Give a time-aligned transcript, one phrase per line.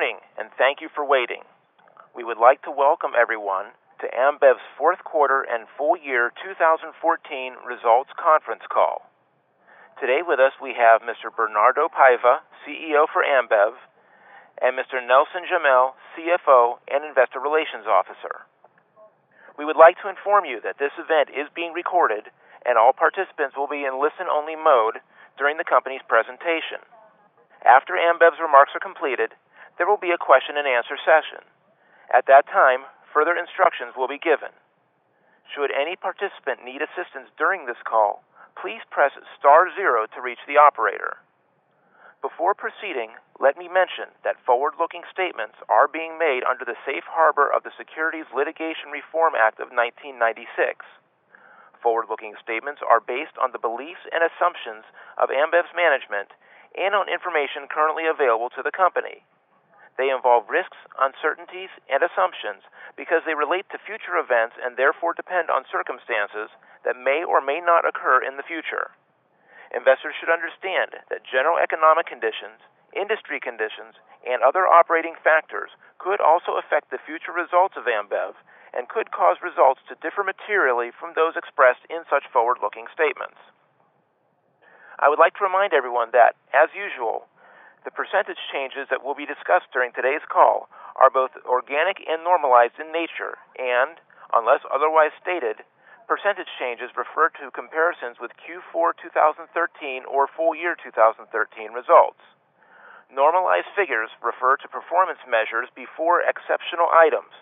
[0.00, 1.44] morning, and thank you for waiting.
[2.16, 6.88] We would like to welcome everyone to Ambev's fourth quarter and full year 2014
[7.68, 9.04] results conference call.
[10.00, 11.28] Today with us, we have Mr.
[11.28, 13.76] Bernardo Paiva, CEO for Ambev,
[14.64, 15.04] and Mr.
[15.04, 18.48] Nelson Jamel, CFO and Investor Relations Officer.
[19.60, 22.32] We would like to inform you that this event is being recorded,
[22.64, 25.04] and all participants will be in listen-only mode
[25.36, 26.80] during the company's presentation.
[27.68, 29.36] After Ambev's remarks are completed,
[29.80, 31.40] there will be a question-and-answer session.
[32.12, 32.84] At that time,
[33.16, 34.52] further instructions will be given.
[35.48, 38.20] Should any participant need assistance during this call,
[38.60, 41.24] please press star zero to reach the operator.
[42.20, 47.48] Before proceeding, let me mention that forward-looking statements are being made under the safe harbor
[47.48, 50.84] of the Securities Litigation Reform Act of 1996.
[51.80, 54.84] Forward-looking statements are based on the beliefs and assumptions
[55.16, 56.36] of Ambev's management
[56.76, 59.24] and on information currently available to the company.
[60.00, 62.64] They involve risks, uncertainties, and assumptions
[62.96, 66.48] because they relate to future events and therefore depend on circumstances
[66.88, 68.96] that may or may not occur in the future.
[69.76, 72.64] Investors should understand that general economic conditions,
[72.96, 75.68] industry conditions, and other operating factors
[76.00, 78.40] could also affect the future results of Ambev
[78.72, 83.36] and could cause results to differ materially from those expressed in such forward-looking statements.
[84.96, 87.28] I would like to remind everyone that, as usual,
[87.84, 92.76] the percentage changes that will be discussed during today's call are both organic and normalized
[92.76, 93.96] in nature, and
[94.36, 95.64] unless otherwise stated,
[96.04, 101.24] percentage changes refer to comparisons with Q4 2013 or full year 2013
[101.72, 102.20] results.
[103.08, 107.32] Normalized figures refer to performance measures before exceptional items,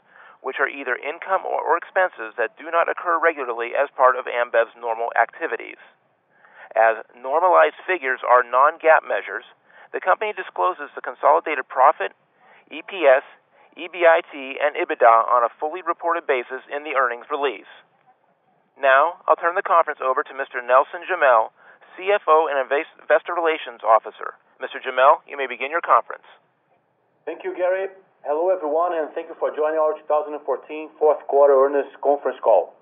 [0.40, 4.72] which are either income or expenses that do not occur regularly as part of Ambev's
[4.78, 5.82] normal activities.
[6.78, 9.44] As normalized figures are non-GAAP measures,
[9.92, 12.12] the company discloses the consolidated profit,
[12.68, 13.24] EPS,
[13.78, 17.70] EBIT, and EBITDA on a fully reported basis in the earnings release.
[18.80, 20.62] Now, I'll turn the conference over to Mr.
[20.62, 21.50] Nelson Jamel,
[21.98, 24.38] CFO and Investor Relations Officer.
[24.62, 24.78] Mr.
[24.78, 26.26] Jamel, you may begin your conference.
[27.24, 27.90] Thank you, Gary.
[28.26, 32.74] Hello, everyone, and thank you for joining our 2014 fourth quarter earnings conference call.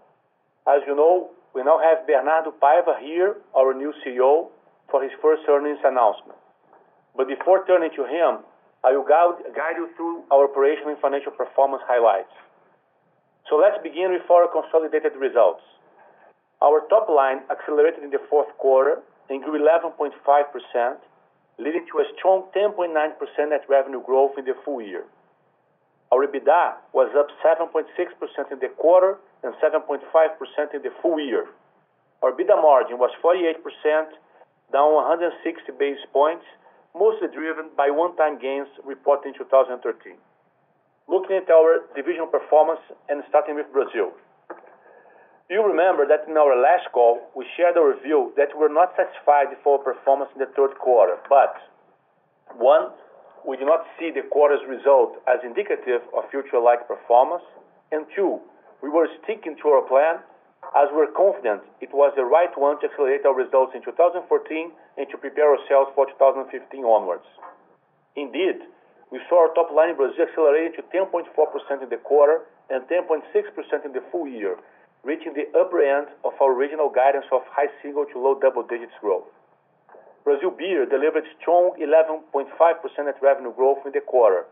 [0.67, 4.49] As you know, we now have Bernardo Paiva here, our new CEO,
[4.91, 6.37] for his first earnings announcement.
[7.17, 8.45] But before turning to him,
[8.85, 12.33] I will guide you through our operational and financial performance highlights.
[13.49, 15.63] So let's begin with our consolidated results.
[16.63, 20.13] Our top line accelerated in the fourth quarter and grew 11.5%,
[21.59, 22.93] leading to a strong 10.9%
[23.51, 25.05] net revenue growth in the full year.
[26.13, 30.01] Our EBITDA was up 7.6% in the quarter and 7.5%
[30.75, 31.47] in the full year.
[32.23, 33.63] Our EBITDA margin was 48%,
[34.73, 36.45] down 160 basis points,
[36.97, 40.17] mostly driven by one-time gains reported in 2013.
[41.09, 44.11] Looking at our divisional performance and starting with Brazil.
[45.47, 49.55] You remember that in our last call, we shared our view that we're not satisfied
[49.55, 51.15] with our performance in the third quarter.
[51.29, 51.55] But
[52.59, 52.91] one,
[53.47, 57.45] we do not see the quarter's result as indicative of future-like performance.
[57.93, 58.41] and Two,
[58.83, 60.19] we were sticking to our plan
[60.77, 64.29] as we're confident it was the right one to accelerate our results in 2014
[65.01, 66.53] and to prepare ourselves for 2015
[66.85, 67.25] onwards.
[68.15, 68.61] Indeed,
[69.09, 71.25] we saw our top line in Brazil accelerating to 10.4%
[71.81, 73.25] in the quarter and 10.6%
[73.85, 74.61] in the full year,
[75.05, 78.93] reaching the upper end of our original guidance of high single to low double digits
[79.01, 79.25] growth.
[80.25, 84.45] Brazil Beer delivered strong 11.5% net revenue growth in the quarter,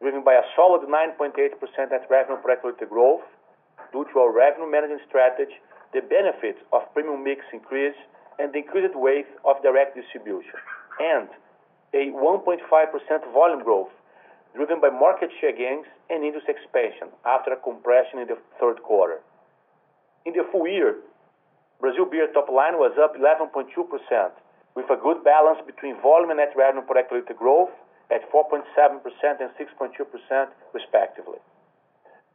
[0.00, 1.34] driven by a solid 9.8%
[1.90, 3.26] net revenue per hectoliter growth
[3.92, 5.58] due to our revenue management strategy,
[5.92, 7.96] the benefits of premium mix increase,
[8.38, 10.60] and the increased weight of direct distribution,
[11.00, 11.28] and
[11.94, 12.60] a 1.5%
[13.32, 13.88] volume growth
[14.54, 19.20] driven by market share gains and industry expansion after a compression in the third quarter.
[20.24, 20.96] In the full year,
[21.80, 23.68] Brazil Beer top line was up 11.2%,
[24.74, 27.70] with a good balance between volume and net revenue per hectoliter growth
[28.10, 28.64] at 4.7%
[29.40, 31.38] and 6.2% respectively.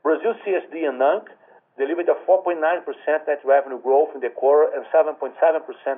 [0.03, 1.29] Brazil CSD and NANC
[1.77, 5.33] delivered a 4.9% net revenue growth in the quarter and 7.7%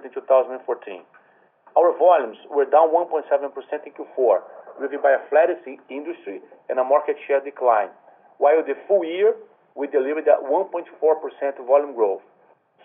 [0.06, 1.02] in 2014.
[1.76, 3.26] Our volumes were down 1.7%
[3.86, 4.42] in Q4,
[4.78, 5.58] driven by a flattish
[5.90, 7.90] industry and a market share decline.
[8.38, 9.36] While the full year,
[9.76, 10.86] we delivered a 1.4%
[11.66, 12.22] volume growth,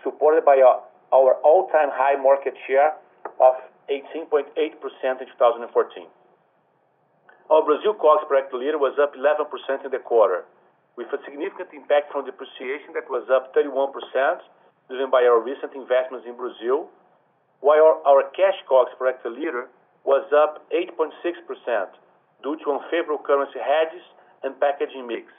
[0.03, 0.57] supported by
[1.13, 2.97] our all-time high market share
[3.41, 3.55] of
[3.91, 6.07] 18.8% in 2014.
[7.51, 10.45] Our Brazil COGS per hectoliter was up 11% in the quarter,
[10.99, 13.95] with a significant impact from depreciation that was up 31%,
[14.91, 16.91] driven by our recent investments in Brazil.
[17.63, 19.71] While our cash COGS per hectoliter
[20.03, 21.15] was up 8.6%,
[22.43, 24.03] due to unfavorable currency hedges
[24.43, 25.31] and packaging mix,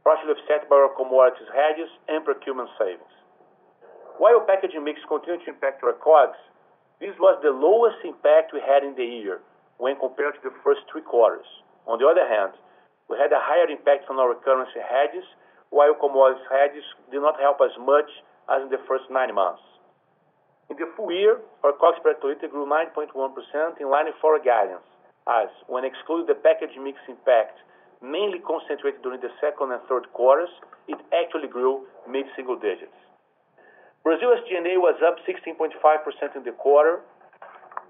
[0.00, 3.12] partially offset by our commodities hedges and procurement savings.
[4.16, 6.40] While packaging mix continued to impact our COGS,
[7.04, 9.44] this was the lowest impact we had in the year
[9.76, 11.44] when compared to the first three quarters.
[11.84, 12.56] On the other hand,
[13.08, 15.24] we had a higher impact on our currency hedges,
[15.70, 18.10] while commodities hedges did not help as much
[18.50, 19.62] as in the first nine months.
[20.70, 23.14] In the full year, our COGS per hectoliter grew 9.1%
[23.80, 24.86] in line with our guidance,
[25.30, 27.58] as when excluding the package mix impact,
[28.02, 30.50] mainly concentrated during the second and third quarters,
[30.88, 32.94] it actually grew mid-single digits.
[34.02, 35.74] Brazil SG&A was up 16.5%
[36.36, 37.02] in the quarter,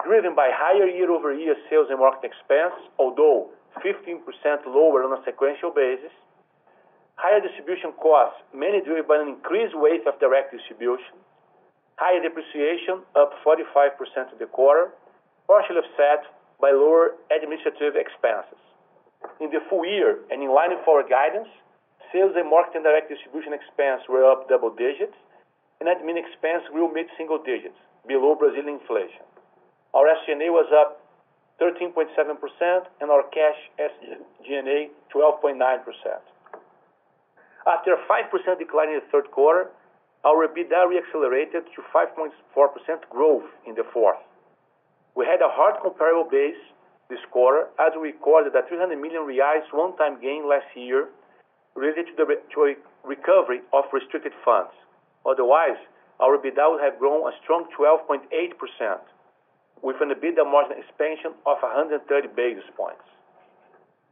[0.05, 3.49] driven by higher year-over-year sales and marketing expense, although
[3.85, 4.23] 15%
[4.67, 6.13] lower on a sequential basis.
[7.17, 11.17] Higher distribution costs, mainly driven by an increased weight of direct distribution.
[11.97, 13.97] Higher depreciation, up 45%
[14.33, 14.93] in the quarter,
[15.49, 16.29] partially offset
[16.61, 18.61] by lower administrative expenses.
[19.41, 21.49] In the full year, and in line with our guidance,
[22.13, 25.17] sales and marketing direct distribution expense were up double digits,
[25.81, 29.25] and admin expense grew mid-single digits, below Brazilian inflation.
[29.97, 31.01] Our SG&A was up
[31.61, 35.57] 13.7%, and our cash SG&A, 12.9%.
[37.67, 39.71] After a 5% decline in the third quarter,
[40.25, 42.31] our EBITDA re-accelerated to 5.4%
[43.11, 44.19] growth in the fourth.
[45.15, 46.61] We had a hard comparable base
[47.09, 51.09] this quarter as we recorded a 300 million reais one-time gain last year
[51.75, 52.75] related to a
[53.07, 54.73] recovery of restricted funds.
[55.25, 55.79] Otherwise,
[56.21, 58.99] our EBITDA would have grown a strong 12.8%,
[59.83, 62.03] with an EBITDA margin expansion of 130
[62.35, 63.05] basis points.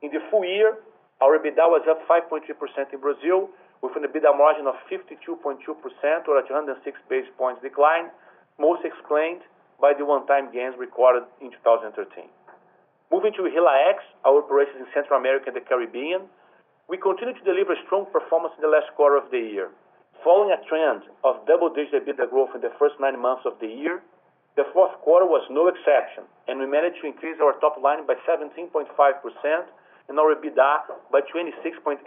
[0.03, 0.77] In the full year,
[1.23, 2.45] our EBITDA was up 5.3%
[2.93, 3.49] in Brazil,
[3.81, 5.61] with an EBITDA margin of 52.2%
[6.29, 8.09] or a 206 basis points decline,
[8.59, 9.41] most explained
[9.81, 12.29] by the one-time gains recorded in 2013.
[13.13, 16.27] Moving to HILA-ex, our operations in Central America and the Caribbean,
[16.89, 19.69] we continued to deliver strong performance in the last quarter of the year.
[20.25, 24.01] Following a trend of double-digit EBITDA growth in the first nine months of the year,
[24.57, 28.15] the fourth quarter was no exception, and we managed to increase our top line by
[28.23, 28.87] 17.5%
[30.09, 31.99] and our EBITDA by 26.8%,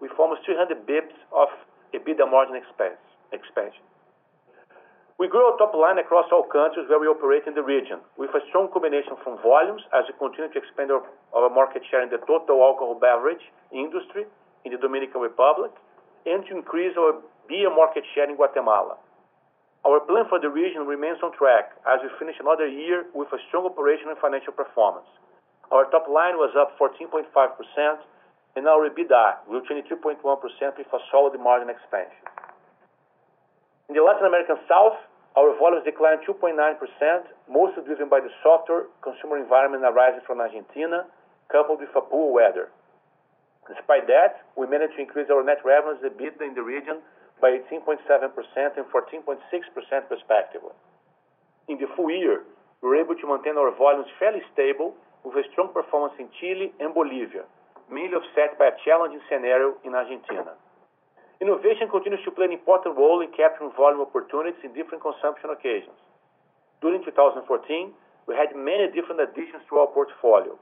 [0.00, 1.48] with almost 300 basis of
[1.90, 2.54] EBITDA margin
[3.32, 3.82] expansion.
[5.18, 8.30] We grew our top line across all countries where we operate in the region, with
[8.34, 12.18] a strong combination from volumes as we continue to expand our market share in the
[12.26, 14.26] total alcohol beverage industry
[14.64, 15.70] in the Dominican Republic,
[16.26, 17.18] and to increase our
[17.48, 18.94] beer market share in Guatemala.
[19.82, 23.38] Our plan for the region remains on track as we finish another year with a
[23.48, 25.10] strong operational and financial performance.
[25.74, 27.26] Our top line was up 14.5%,
[28.54, 32.22] and our EBITDA grew 22.1% with a solid margin expansion.
[33.88, 35.02] In the Latin American South,
[35.34, 36.54] our volumes declined 2.9%,
[37.50, 41.10] mostly driven by the softer consumer environment arising from Argentina,
[41.50, 42.70] coupled with a poor weather.
[43.66, 47.02] Despite that, we managed to increase our net revenues EBITDA in the region
[47.42, 47.98] by 18.7%
[48.78, 49.42] and 14.6%
[50.14, 50.74] respectively.
[51.66, 52.46] In the full year,
[52.80, 54.94] we were able to maintain our volumes fairly stable
[55.26, 57.42] with a strong performance in Chile and Bolivia,
[57.90, 60.54] mainly offset by a challenging scenario in Argentina.
[61.42, 65.98] Innovation continues to play an important role in capturing volume opportunities in different consumption occasions.
[66.78, 67.42] During 2014,
[68.30, 70.54] we had many different additions to our portfolio.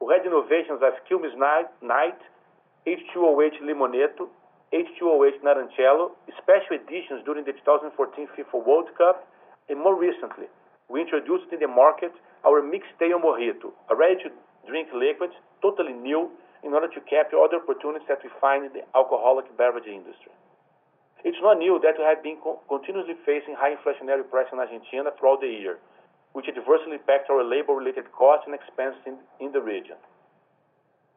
[0.00, 2.20] We had innovations as Quilmes Night,
[2.88, 3.60] H2OH!
[3.60, 4.32] Limoneito,
[4.76, 5.40] H2OH!
[5.40, 7.96] Naranchelo, special editions during the 2014
[8.36, 9.24] FIFA World Cup,
[9.72, 10.52] and more recently,
[10.92, 12.12] we introduced in the market
[12.44, 15.30] our Mixtail Mojito, a ready-to-drink liquid,
[15.62, 16.28] totally new,
[16.62, 20.32] in order to capture other opportunities that we find in the alcoholic beverage industry.
[21.24, 22.36] It's not new that we have been
[22.68, 25.80] continuously facing high inflationary price in Argentina throughout the year,
[26.36, 29.96] which adversely impacts our labor-related costs and expenses in the region.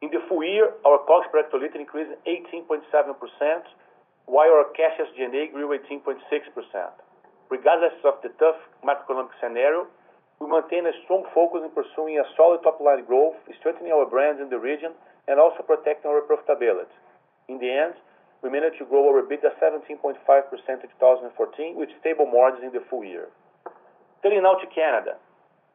[0.00, 2.88] In the full year, our COGS per hectoliter increased 18.7%,
[4.24, 6.16] while our cash SG&A grew 18.6%.
[7.50, 9.86] Regardless of the tough macroeconomic scenario,
[10.40, 14.48] we maintain a strong focus in pursuing a solid top-line growth, strengthening our brands in
[14.48, 14.92] the region,
[15.28, 16.96] and also protecting our profitability.
[17.52, 17.92] In the end,
[18.40, 23.04] we managed to grow our EBITDA 17.5% in 2014, with stable margins in the full
[23.04, 23.28] year.
[24.22, 25.20] Turning now to Canada.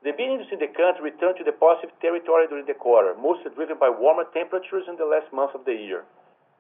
[0.04, 3.78] The industry in the country returned to the positive territory during the quarter, mostly driven
[3.80, 6.04] by warmer temperatures in the last month of the year.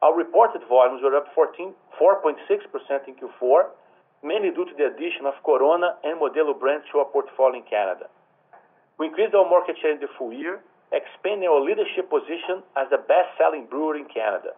[0.02, 2.38] Our reported volumes were up 4.6%
[3.08, 3.60] in Q4,
[4.24, 8.10] mainly due to the addition of Corona and Modelo brands to our portfolio in Canada.
[8.98, 10.62] We increased our market share in the full year,
[10.92, 14.58] expanding our leadership position as the best-selling brewer in Canada.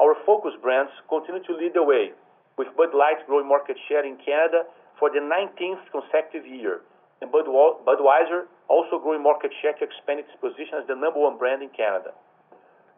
[0.00, 2.12] Our focus brands continue to lead the way,
[2.56, 4.64] with Bud Light growing market share in Canada
[4.98, 6.80] for the 19th consecutive year,
[7.20, 11.62] and Budweiser also growing market share to expand its position as the number one brand
[11.62, 12.16] in Canada.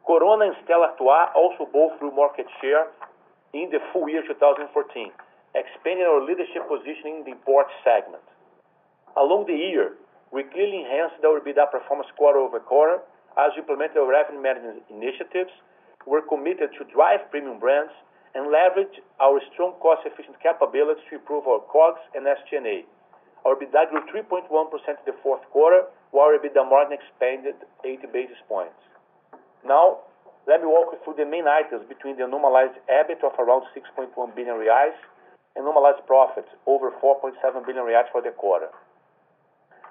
[0.07, 2.91] Corona and Stella Artois also both grew market share
[3.55, 4.67] in the full year 2014,
[5.55, 8.23] expanding our leadership position in the import segment.
[9.17, 9.95] Along the year,
[10.33, 13.05] we clearly enhanced our EBITDA performance quarter-over-quarter
[13.37, 15.52] as we implemented our revenue management initiatives.
[16.07, 17.93] We're committed to drive premium brands
[18.35, 22.88] and leverage our strong cost-efficient capabilities to improve our COGS and SG&A.
[23.44, 28.38] Our EBITDA grew 3.1% in the fourth quarter, while our EBITDA margin expanded 80 basis
[28.49, 28.78] points.
[29.66, 30.06] Now,
[30.46, 34.11] let me walk you through the main items between the normalized EBIT of around 6.1
[34.34, 34.94] billion reais
[35.54, 37.34] and normalized profits over 4.7
[37.66, 38.68] billion reais for the quarter.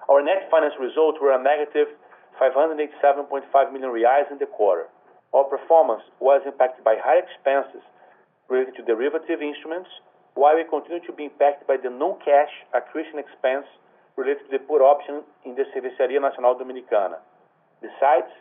[0.10, 1.88] Our net finance results were a negative
[2.40, 4.88] 587.5 million reais in the quarter.
[5.34, 7.84] Our performance was impacted by high expenses
[8.50, 9.88] related to derivative instruments,
[10.34, 13.68] while we continue to be impacted by the non-cash accretion expense
[14.16, 17.20] related to the put option in the Cervecería Nacional Dominicana.
[17.82, 18.32] Besides,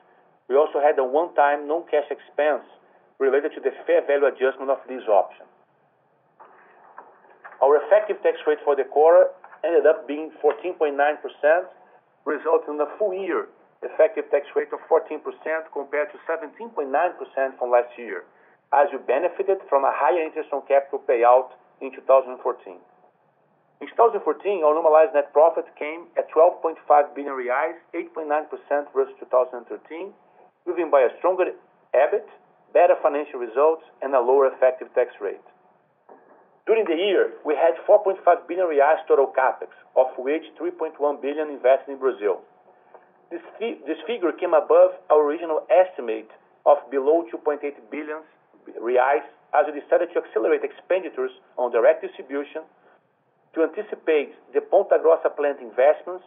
[0.49, 2.67] we also had a one-time non-cash expense
[3.19, 5.47] related to the fair value adjustment of this option.
[7.63, 9.29] Our effective tax rate for the quarter
[9.63, 10.97] ended up being 14.9%,
[12.25, 13.49] resulting in a full year
[13.83, 15.25] effective tax rate of 14%
[15.73, 18.25] compared to 17.9% from last year,
[18.73, 21.49] as we benefited from a higher interest on capital payout
[21.81, 22.77] in 2014.
[23.81, 26.77] In 2014, our normalized net profit came at 12.5
[27.15, 30.13] billion reais, 8.9% versus 2013,
[30.67, 31.57] driven by a stronger
[31.97, 32.29] EBIT,
[32.73, 35.41] better financial results, and a lower effective tax rate.
[36.67, 41.93] During the year, we had 4.5 billion reais total CapEx, of which 3.1 billion invested
[41.93, 42.43] in Brazil.
[43.31, 43.41] This
[44.07, 46.29] figure came above our original estimate
[46.67, 48.21] of below 2.8 billion
[48.79, 52.63] reais, as we decided to accelerate expenditures on direct distribution
[53.55, 56.25] to anticipate the Ponta Grossa plant investments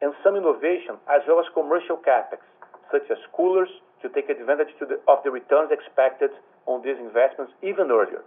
[0.00, 2.40] and some innovation, as well as commercial CapEx,
[2.90, 3.68] such as coolers,
[4.02, 4.68] to take advantage
[5.08, 6.30] of the returns expected
[6.66, 8.22] on these investments even earlier.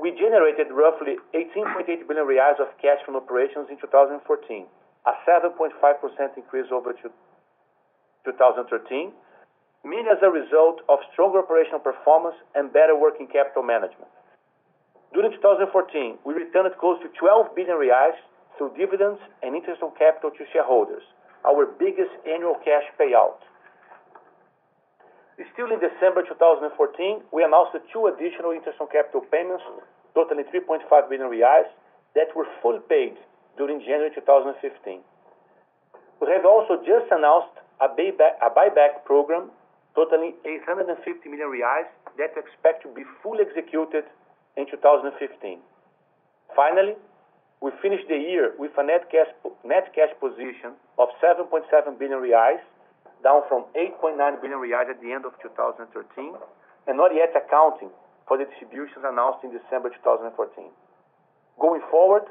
[0.00, 4.66] We generated roughly 18.8 billion reais of cash from operations in 2014,
[5.06, 9.12] a 7.5% increase over 2013,
[9.84, 14.10] mainly as a result of stronger operational performance and better working capital management.
[15.12, 18.16] During 2014, we returned close to 12 billion reais
[18.56, 21.02] through dividends and interest on capital to shareholders,
[21.44, 23.42] our biggest annual cash payout.
[25.52, 29.64] Still in December 2014, we announced two additional interest on capital payments
[30.14, 31.66] totaling 3.5 billion reais
[32.14, 33.16] that were fully paid
[33.56, 35.00] during January 2015.
[36.20, 39.50] We have also just announced a buyback program
[39.94, 44.04] totaling 850 million reais that we expect to be fully executed
[44.56, 45.58] in 2015.
[46.56, 46.96] Finally,
[47.60, 49.30] we finished the year with a net cash
[49.64, 51.62] net cash position of 7.7
[51.98, 52.60] billion reais,
[53.22, 55.86] down from 8.9 billion reais at the end of 2013,
[56.88, 57.90] and not yet accounting
[58.26, 60.66] for the distributions announced in December 2014.
[61.60, 62.26] Going forward,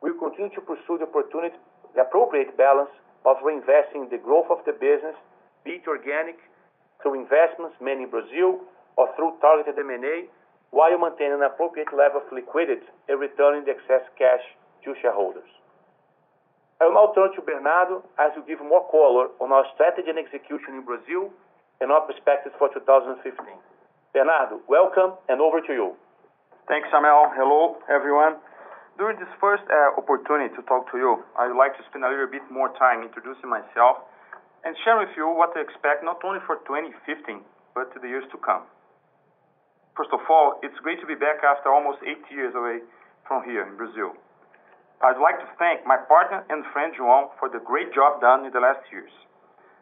[0.00, 2.92] we'll continue to pursue the appropriate balance
[3.24, 5.18] of reinvesting the growth of the business,
[5.64, 6.38] be it organic,
[7.06, 8.66] through investments mainly in Brazil
[8.98, 10.26] or through targeted M&A,
[10.74, 14.42] while maintaining an appropriate level of liquidity and returning the excess cash
[14.82, 15.46] to shareholders.
[16.82, 20.18] I will now turn to Bernardo as he give more color on our strategy and
[20.18, 21.30] execution in Brazil
[21.78, 23.22] and our perspectives for 2015.
[24.10, 25.94] Bernardo, welcome, and over to you.
[26.66, 27.30] Thanks, Jamel.
[27.38, 28.42] Hello, everyone.
[28.98, 32.10] During this first uh, opportunity to talk to you, I would like to spend a
[32.10, 34.02] little bit more time introducing myself
[34.64, 37.40] and share with you what to expect, not only for 2015,
[37.74, 38.64] but to the years to come.
[39.96, 42.84] First of all, it's great to be back after almost eight years away
[43.28, 44.12] from here in Brazil.
[45.00, 48.52] I'd like to thank my partner and friend, João, for the great job done in
[48.52, 49.12] the last years.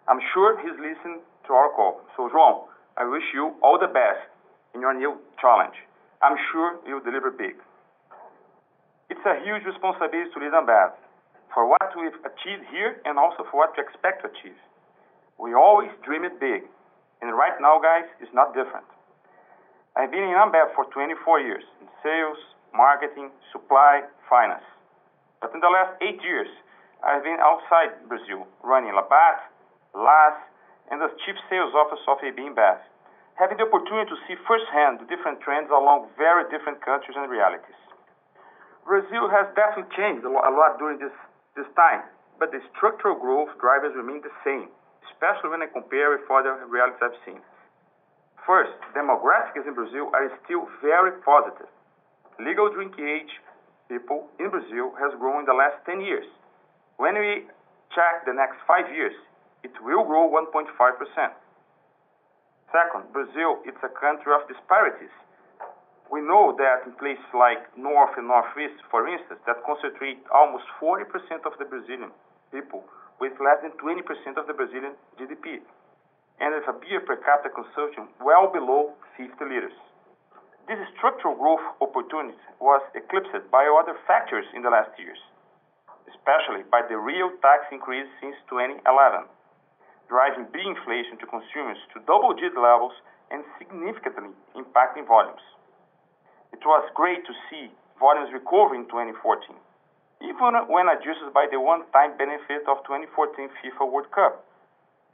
[0.06, 2.02] I'm sure he's listening to our call.
[2.16, 2.66] So, João,
[2.96, 4.26] I wish you all the best
[4.74, 5.74] in your new challenge.
[6.22, 7.54] I'm sure you'll deliver big.
[9.10, 10.98] It's a huge responsibility to lead Ambev
[11.54, 14.58] for what we've achieved here and also for what we expect to achieve.
[15.38, 16.66] We always dream it big,
[17.22, 18.84] and right now, guys, it's not different.
[19.94, 22.38] I've been in Ambev for 24 years in sales,
[22.74, 24.66] marketing, supply, finance.
[25.38, 26.50] But in the last eight years,
[27.06, 29.46] I've been outside Brazil, running Labatt,
[29.94, 30.34] LAS,
[30.90, 32.82] and as Chief Sales Officer of AB InBev,
[33.38, 37.78] having the opportunity to see firsthand the different trends along very different countries and realities.
[38.82, 41.14] Brazil has definitely changed a lot during this
[41.78, 42.02] time,
[42.42, 44.66] but the structural growth drivers remain the same,
[45.06, 47.38] especially when I compare with other realities I've seen.
[48.42, 51.70] First, demographics in Brazil are still very positive.
[52.42, 53.30] Legal drinking age
[53.88, 56.26] people in Brazil has grown in the last 10 years.
[56.98, 57.46] When we
[57.94, 59.14] check the next five years,
[59.62, 60.74] it will grow 1.5%.
[62.74, 65.14] Second, Brazil is a country of disparities.
[66.14, 71.10] We know that in places like North and Northeast, for instance, that concentrate almost 40%
[71.42, 72.14] of the Brazilian
[72.54, 72.86] people
[73.18, 75.58] with less than 20% of the Brazilian GDP,
[76.38, 79.74] and with a beer per capita consumption well below 50 liters.
[80.70, 85.18] This structural growth opportunity was eclipsed by other factors in the last years,
[86.14, 88.86] especially by the real tax increase since 2011,
[90.06, 92.94] driving beer inflation to consumers to double-digit levels
[93.34, 95.42] and significantly impacting volumes.
[96.54, 97.66] It was great to see
[97.98, 99.58] volumes recover in 2014,
[100.22, 104.46] even when adjusted by the one-time benefit of 2014 FIFA World Cup,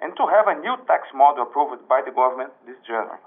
[0.04, 3.24] and to have a new tax model approved by the government this January.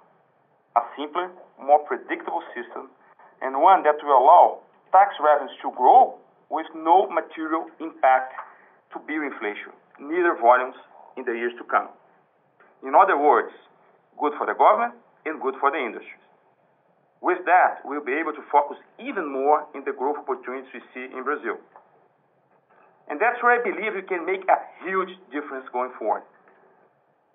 [0.77, 2.93] A simpler, more predictable system,
[3.41, 4.61] and one that will allow
[4.93, 6.13] tax revenues to grow
[6.53, 8.37] with no material impact
[8.93, 10.77] to beer inflation, neither volumes
[11.17, 11.89] in the years to come.
[12.85, 13.49] In other words,
[14.21, 14.93] good for the government
[15.25, 16.22] and good for the industry.
[17.23, 21.07] With that, we'll be able to focus even more in the growth opportunities we see
[21.07, 21.55] in Brazil.
[23.07, 26.27] And that's where I believe we can make a huge difference going forward.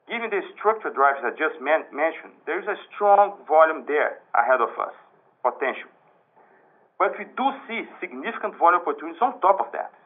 [0.04, 4.76] Given the structural drivers I just mentioned, there is a strong volume there ahead of
[4.76, 4.92] us,
[5.40, 5.88] potential.
[7.00, 9.96] But we do see significant volume opportunities on top of that.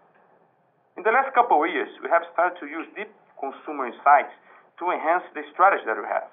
[0.94, 4.30] In the last couple of years, we have started to use deep consumer insights
[4.78, 6.30] to enhance the strategy that we have,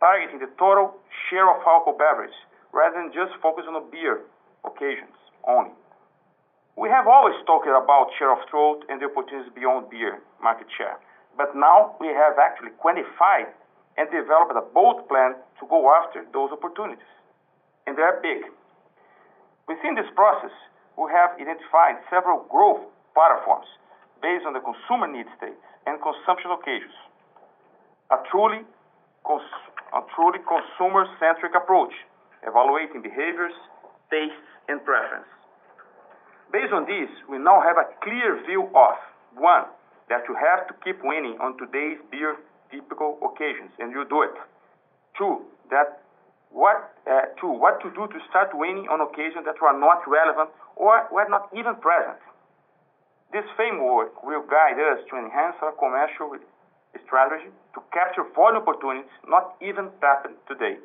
[0.00, 0.96] targeting the total
[1.28, 2.32] share of alcohol beverage
[2.72, 4.24] rather than just focus on the beer
[4.64, 5.14] occasions
[5.46, 5.70] only.
[6.76, 10.98] We have always talked about share of throat and the opportunities beyond beer market share.
[11.36, 13.52] But now we have actually quantified
[13.96, 17.04] and developed a bold plan to go after those opportunities,
[17.86, 18.48] and they are big.
[19.68, 20.50] Within this process,
[20.96, 22.80] we have identified several growth
[23.12, 23.68] platforms
[24.24, 26.96] based on the consumer need states and consumption occasions.
[28.12, 28.64] A truly
[29.24, 31.92] consumer-centric approach,
[32.46, 33.54] evaluating behaviors,
[34.10, 34.36] tastes,
[34.68, 35.28] and preference.
[36.52, 38.96] Based on this, we now have a clear view of,
[39.34, 39.64] one,
[40.08, 42.36] that you have to keep winning on today's beer
[42.70, 44.36] typical occasions, and you do it.
[45.16, 46.02] Two, that
[46.52, 51.28] what uh, to do to start winning on occasions that were not relevant or were
[51.28, 52.20] not even present.
[53.32, 56.36] This framework will guide us to enhance our commercial
[57.08, 60.76] strategy to capture volume opportunities not even tapped today.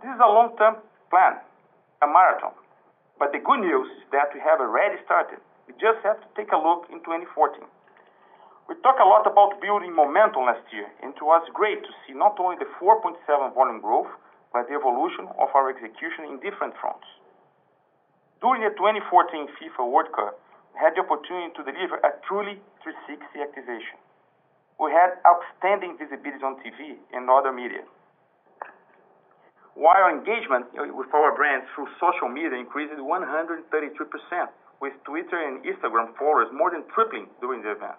[0.00, 0.80] This is a long-term
[1.12, 1.36] plan,
[2.00, 2.56] a marathon.
[3.20, 5.44] But the good news is that we have already started.
[5.68, 7.60] We just have to take a look in 2014.
[8.64, 12.16] We talked a lot about building momentum last year, and it was great to see
[12.16, 13.12] not only the 4.7
[13.52, 14.08] volume growth,
[14.56, 17.04] but the evolution of our execution in different fronts.
[18.40, 19.04] During the 2014
[19.60, 20.40] FIFA World Cup,
[20.72, 24.00] we had the opportunity to deliver a truly 360 activation.
[24.80, 27.84] We had outstanding visibility on TV and other media.
[29.80, 33.64] While engagement with our brands through social media increased 132%,
[34.80, 37.96] with Twitter and Instagram followers more than tripling during the event.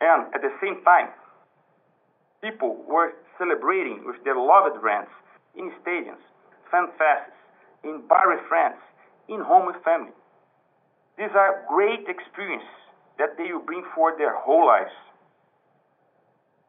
[0.00, 1.14] And at the same time,
[2.42, 5.10] people were celebrating with their loved brands
[5.54, 6.22] in stadiums,
[6.70, 7.38] fan fests,
[7.82, 8.78] in bar with friends,
[9.28, 10.14] in home with family.
[11.18, 12.66] These are great experiences
[13.18, 14.94] that they will bring for their whole lives.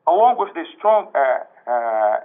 [0.07, 2.17] Along with the strong uh, uh,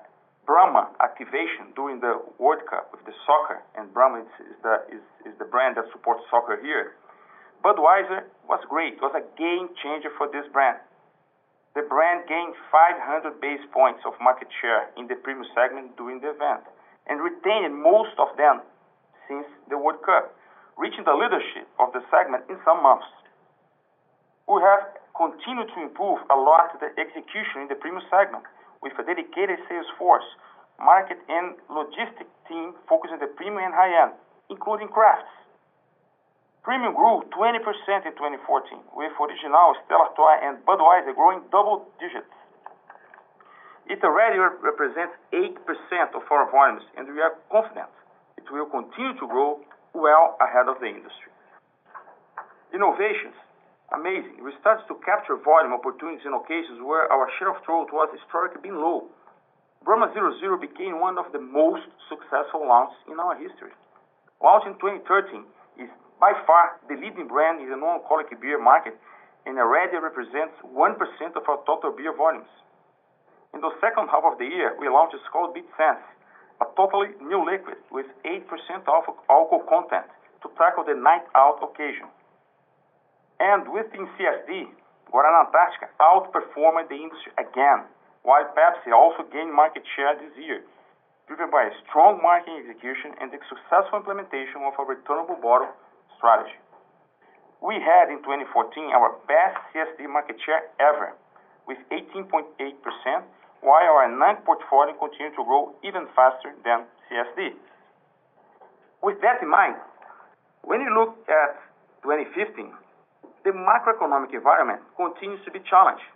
[0.50, 4.82] Brahma activation during the World Cup with the soccer, and Brahma is the
[5.22, 6.98] is the brand that supports soccer here.
[7.62, 8.98] Budweiser was great.
[8.98, 10.82] Was a game changer for this brand.
[11.78, 16.34] The brand gained 500 base points of market share in the premium segment during the
[16.34, 16.66] event,
[17.06, 18.66] and retained most of them
[19.30, 20.34] since the World Cup,
[20.74, 23.06] reaching the leadership of the segment in some months.
[24.50, 28.42] We have continued to improve a lot the execution in the premium segment
[28.82, 30.24] with a dedicated sales force,
[30.80, 34.12] market, and logistic team focused on the premium and high-end,
[34.48, 35.28] including crafts.
[36.62, 37.60] Premium grew 20%
[38.04, 42.28] in 2014, with Original, Stella Artois, and Budweiser growing double digits.
[43.88, 45.56] It already represents 8%
[46.14, 47.88] of our volumes, and we are confident
[48.40, 49.60] it will continue to grow
[49.94, 51.32] well ahead of the industry.
[52.72, 53.34] Innovations,
[53.92, 54.42] amazing.
[54.42, 58.62] We started to capture volume opportunities in occasions where our share of throat was historically
[58.62, 59.10] been low.
[59.84, 63.72] Brahma 0,0% became one of the most successful launches in our history.
[64.42, 65.44] Launched in 2013,
[65.80, 68.92] is by far the leading brand in the non-alcoholic beer market
[69.48, 70.76] and already represents 1%
[71.36, 72.50] of our total beer volumes.
[73.56, 76.04] In the second half of the year, we launched Skol Beats Sense,
[76.60, 78.44] a totally new liquid with 8%
[78.84, 80.06] alcohol content
[80.44, 82.06] to tackle the night out occasion.
[83.40, 84.68] And within CSD,
[85.08, 87.88] Guaraná Antarctica outperformed the industry again,
[88.22, 90.60] while Pepsi also gained market share this year,
[91.26, 95.72] driven by a strong marketing execution and the successful implementation of a returnable bottle
[96.20, 96.60] strategy.
[97.64, 101.16] We had in 2014 our best CSD market share ever,
[101.66, 102.44] with 18.8%,
[103.64, 107.56] while our NAB portfolio continued to grow even faster than CSD.
[109.02, 109.76] With that in mind,
[110.60, 111.56] when you look at
[112.04, 112.72] 2015,
[113.50, 116.06] the macroeconomic environment continues to be challenged,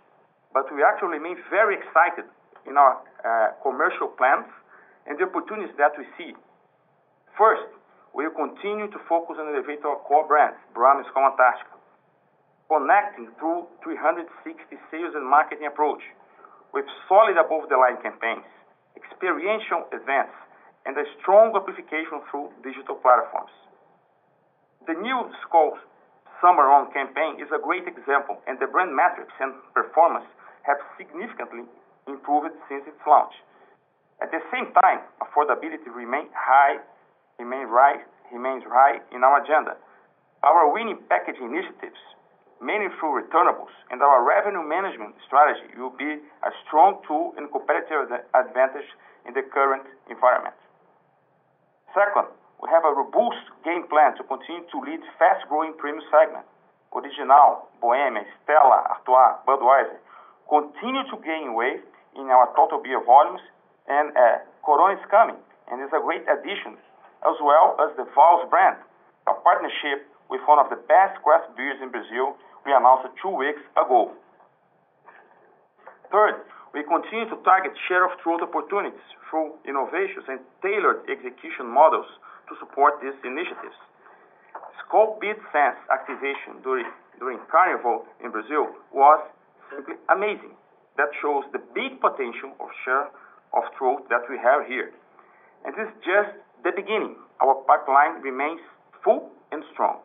[0.55, 2.23] but we actually remain very excited
[2.63, 2.95] in our
[3.27, 4.47] uh, commercial plans
[5.03, 6.31] and the opportunities that we see.
[7.35, 7.67] First,
[8.15, 11.75] we will continue to focus on elevating our core brands, Brahma, Antarctica,
[12.71, 14.31] connecting through 360
[14.87, 16.01] sales and marketing approach
[16.71, 18.47] with solid above-the-line campaigns,
[18.95, 20.31] experiential events,
[20.87, 23.51] and a strong amplification through digital platforms.
[24.87, 25.75] The new Skol
[26.41, 30.27] Summer On campaign is a great example, and the brand metrics and performance
[30.63, 31.63] have significantly
[32.07, 33.33] improved since its launch.
[34.21, 36.79] At the same time, affordability remains high
[37.39, 37.51] in
[39.23, 39.77] our agenda.
[40.43, 41.99] Our winning package initiatives,
[42.61, 48.11] mainly through returnables and our revenue management strategy, will be a strong tool and competitive
[48.33, 48.87] advantage
[49.27, 50.55] in the current environment.
[51.93, 52.27] Second,
[52.61, 56.45] we have a robust game plan to continue to lead fast-growing premium segment.
[56.95, 59.99] Original, Bohemia, Stella Artois, Budweiser
[60.47, 61.81] continue to gain weight
[62.15, 63.41] in our total beer volumes,
[63.89, 65.37] and eh, Corona is coming
[65.69, 66.77] and is a great addition,
[67.25, 68.77] as well as the Wäls brand,
[69.27, 73.61] a partnership with one of the best craft beers in Brazil we announced two weeks
[73.77, 74.13] ago.
[76.11, 82.05] Third, we continue to target share of throat opportunities through innovations and tailored execution models
[82.49, 83.77] to support these initiatives.
[84.83, 86.85] Skol Beats Senses activation during
[87.19, 89.19] during Carnival in Brazil was
[89.71, 90.53] simply amazing.
[90.97, 93.11] That shows the big potential of share
[93.51, 94.91] of throat that we have here.
[95.63, 96.31] And this is just
[96.63, 97.15] the beginning.
[97.41, 98.61] Our pipeline remains
[99.03, 99.99] full and strong.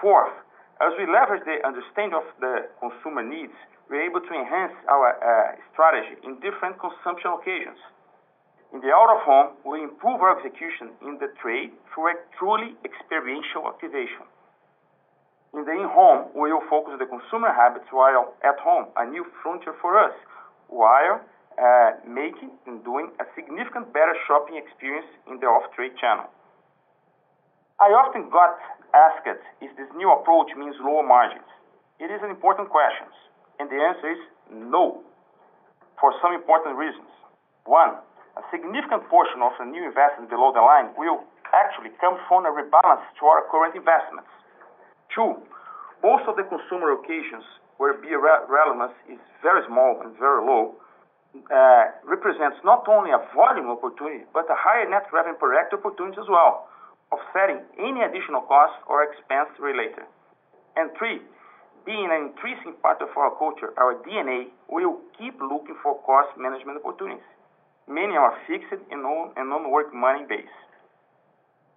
[0.00, 0.32] Fourth,
[0.80, 3.54] as we leverage the understanding of the consumer needs,
[3.88, 7.78] we're able to enhance our uh, strategy in different consumption occasions.
[8.72, 14.24] In the out-of-home, we improve our execution in the trade through a truly experiential activation.
[15.52, 19.28] In the in-home, we will focus on the consumer habits while at home, a new
[19.44, 20.16] frontier for us,
[20.72, 21.20] while
[21.60, 26.32] uh, making and doing a significant better shopping experience in the off-trade channel.
[27.76, 28.56] I often got
[28.96, 29.28] asked
[29.60, 31.44] if this new approach means lower margins.
[32.00, 33.04] It is an important question,
[33.60, 35.04] and the answer is no,
[36.00, 37.12] for some important reasons.
[37.68, 38.00] One,
[38.36, 41.20] a significant portion of the new investment below the line will
[41.52, 44.30] actually come from a rebalance to our current investments.
[45.12, 45.36] Two,
[46.00, 47.44] most of the consumer occasions
[47.76, 50.76] where beer relevance is very small and very low,
[51.50, 56.20] uh, represents not only a volume opportunity, but a higher net revenue per hectare opportunity
[56.20, 56.68] as well,
[57.10, 60.04] offsetting any additional cost or expense related.
[60.76, 61.20] And Three,
[61.84, 66.36] being an increasing part of our culture, our DNA, we will keep looking for cost
[66.38, 67.31] management opportunities.
[67.88, 70.56] Many are fixed and non-work money base.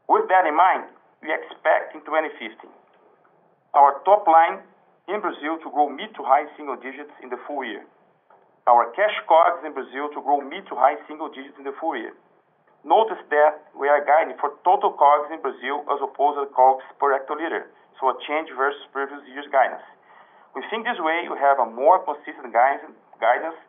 [0.08, 0.86] With that in mind,
[1.22, 2.70] we expect in 2015
[3.74, 4.64] our top line
[5.12, 7.84] in Brazil to grow mid to high single digits in the full year.
[8.66, 11.98] Our cash COGS in Brazil to grow mid to high single digits in the full
[11.98, 12.16] year.
[12.86, 17.14] Notice that we are guiding for total COGS in Brazil as opposed to COGS per
[17.14, 17.68] hectoliter,
[18.00, 19.84] so a change versus previous year's guidance.
[20.56, 23.60] We think this way we have a more consistent guidance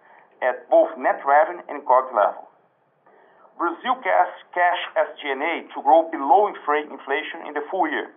[0.43, 2.45] at both net revenue and COGS level.
[3.57, 8.13] Brazil cash SG&A to grow below inflation in the full year.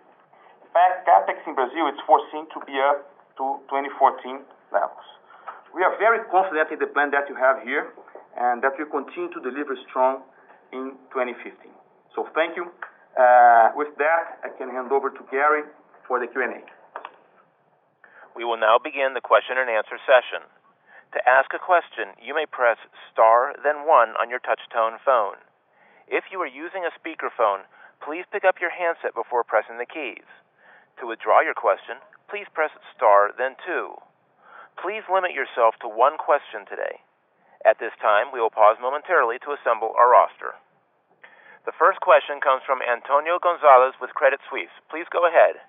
[1.07, 3.07] CapEx in Brazil is foreseen to be up
[3.39, 5.07] to 2014 levels.
[5.73, 7.93] We are very confident in the plan that you have here,
[8.37, 10.21] and that will continue to deliver strong
[10.73, 11.71] in 2015.
[12.35, 12.67] Thank you.
[13.15, 15.63] Uh, with that, I can hand over to Gary
[16.07, 16.61] for the Q&A.
[18.35, 20.43] We will now begin the question and answer session.
[21.13, 22.77] To ask a question, you may press
[23.11, 25.41] star then one on your touch tone phone.
[26.07, 27.65] If you are using a speakerphone,
[28.01, 30.25] please pick up your handset before pressing the keys.
[31.01, 31.97] To withdraw your question,
[32.29, 33.97] please press star then two.
[34.77, 37.01] Please limit yourself to one question today.
[37.65, 40.55] At this time, we will pause momentarily to assemble our roster.
[41.65, 44.71] The first question comes from Antonio Gonzalez with Credit Suisse.
[44.89, 45.59] Please go ahead.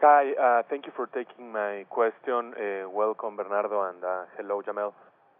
[0.00, 0.32] Hi.
[0.32, 2.52] Uh, thank you for taking my question.
[2.58, 4.92] Uh, welcome, Bernardo, and uh, hello, Jamel.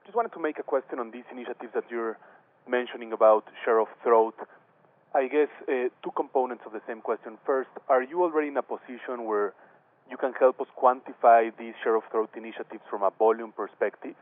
[0.04, 2.16] Just wanted to make a question on these initiatives that you're
[2.66, 4.34] mentioning about share of throat.
[5.14, 7.36] I guess two components of the same question.
[7.44, 9.52] First, are you already in a position where
[10.10, 14.14] you can help us quantify these share of throat initiatives from a volume perspective,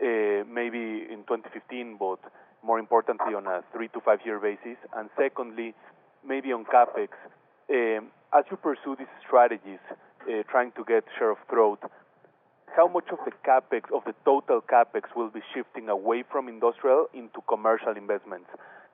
[0.00, 2.18] maybe in 2015, but
[2.62, 4.78] more importantly, on a three to five-year basis.
[4.94, 5.74] And secondly,
[6.26, 7.08] maybe on CapEx.
[7.70, 11.80] Um, As you pursue these strategies, uh, trying to get share of throat,
[12.76, 17.06] how much of the CapEx, of the total CapEx will be shifting away from industrial
[17.12, 18.46] into commercial investments?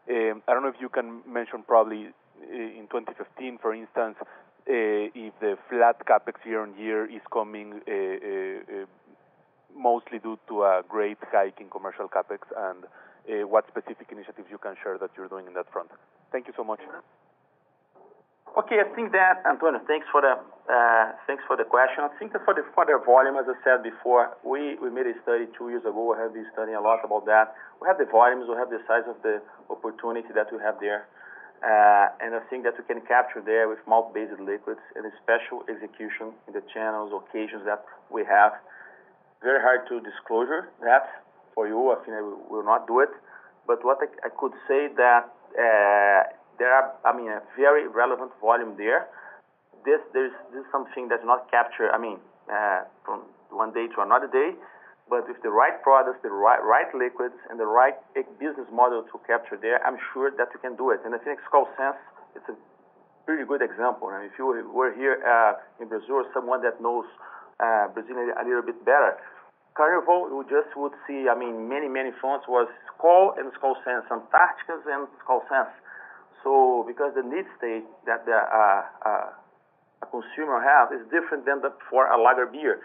[0.09, 4.25] Um, I don't know if you can mention probably uh, in 2015, for instance, uh,
[4.67, 7.83] if the flat CapEx year-on-year is coming
[9.77, 12.85] mostly due to a great hike in commercial CapEx, and
[13.51, 15.91] what specific initiatives you can share that you're doing in that front.
[16.33, 16.81] Thank you so much.
[18.57, 18.81] Okay.
[18.81, 22.03] I think that, Antonio, thanks for the uh, thanks for the question.
[22.03, 25.15] I think for the for the volume, as I said before, we we made a
[25.23, 26.11] study two years ago.
[26.11, 27.55] We have been studying a lot about that.
[27.81, 31.07] We have the volumes, we have the size of the opportunity that we have there.
[31.61, 35.65] Uh, and I think that we can capture there with malt-based liquids and a special
[35.73, 38.53] execution in the channels, occasions that we have.
[39.41, 40.49] Very hard to disclose
[40.85, 41.93] that for you.
[41.93, 43.13] I think I will not do it.
[43.67, 48.77] But what I could say that uh, there are I mean, a very relevant volume
[48.77, 49.09] there.
[49.85, 52.19] This there's, is something that's not captured I mean,
[52.51, 54.57] uh, from one day to another day.
[55.09, 57.95] But with the right products, the right right liquids, and the right
[58.43, 60.99] business model to capture there, I'm sure that you can do it.
[61.07, 61.95] And I think Skol Sense,
[62.35, 62.59] it's a
[63.23, 64.11] pretty good example.
[64.11, 65.23] And if you were here
[65.79, 67.07] in Brazil, someone that knows
[67.95, 69.15] Brazil a little bit better,
[69.77, 74.09] Carnival, you just would see I mean, many many fronts was Skol and Skol Sense,
[74.11, 75.71] Antarctica and Skol Sense.
[76.47, 79.35] So because the need state that the uh, uh,
[79.99, 81.59] a consumer have is different than
[81.91, 82.79] for a lager beer,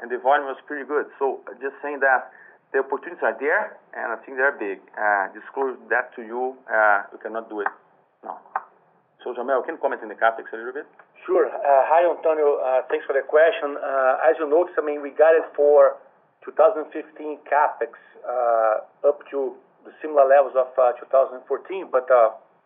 [0.00, 1.04] and the volume was pretty good.
[1.20, 2.32] So just saying that
[2.72, 4.80] the opportunities are there, and I think they're big.
[4.96, 7.68] Uh, Disclose that to you, uh, we cannot do it
[8.24, 8.40] now.
[9.20, 10.88] So Jamel, can you comment on the CapEx a little bit?
[11.28, 11.52] Sure.
[11.52, 12.64] Uh, hi, Antonio.
[12.88, 13.76] Thanks for the question.
[14.24, 16.00] As you noticed, I mean we guided for
[16.48, 17.92] 2015 CapEx
[19.04, 19.52] up to
[19.84, 21.44] the similar levels of 2014.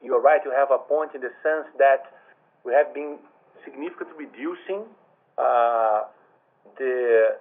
[0.06, 2.14] You're right, you have a point in the sense that
[2.62, 3.18] we have been
[3.64, 4.86] significantly reducing
[5.34, 6.06] uh,
[6.78, 7.34] the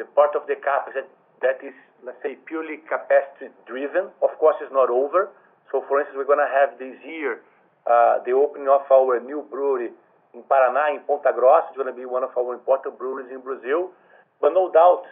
[0.00, 1.04] the part of the CapEx
[1.44, 4.08] that is, let's say, purely capacity driven.
[4.24, 5.28] Of course, it's not over.
[5.70, 7.44] So for instance, we're going to have this year,
[7.84, 9.92] uh, the opening of our new brewery
[10.32, 11.68] in Paraná, in Ponta Grossa.
[11.68, 13.92] It's going to be one of our important breweries in Brazil.
[14.40, 15.04] But no doubt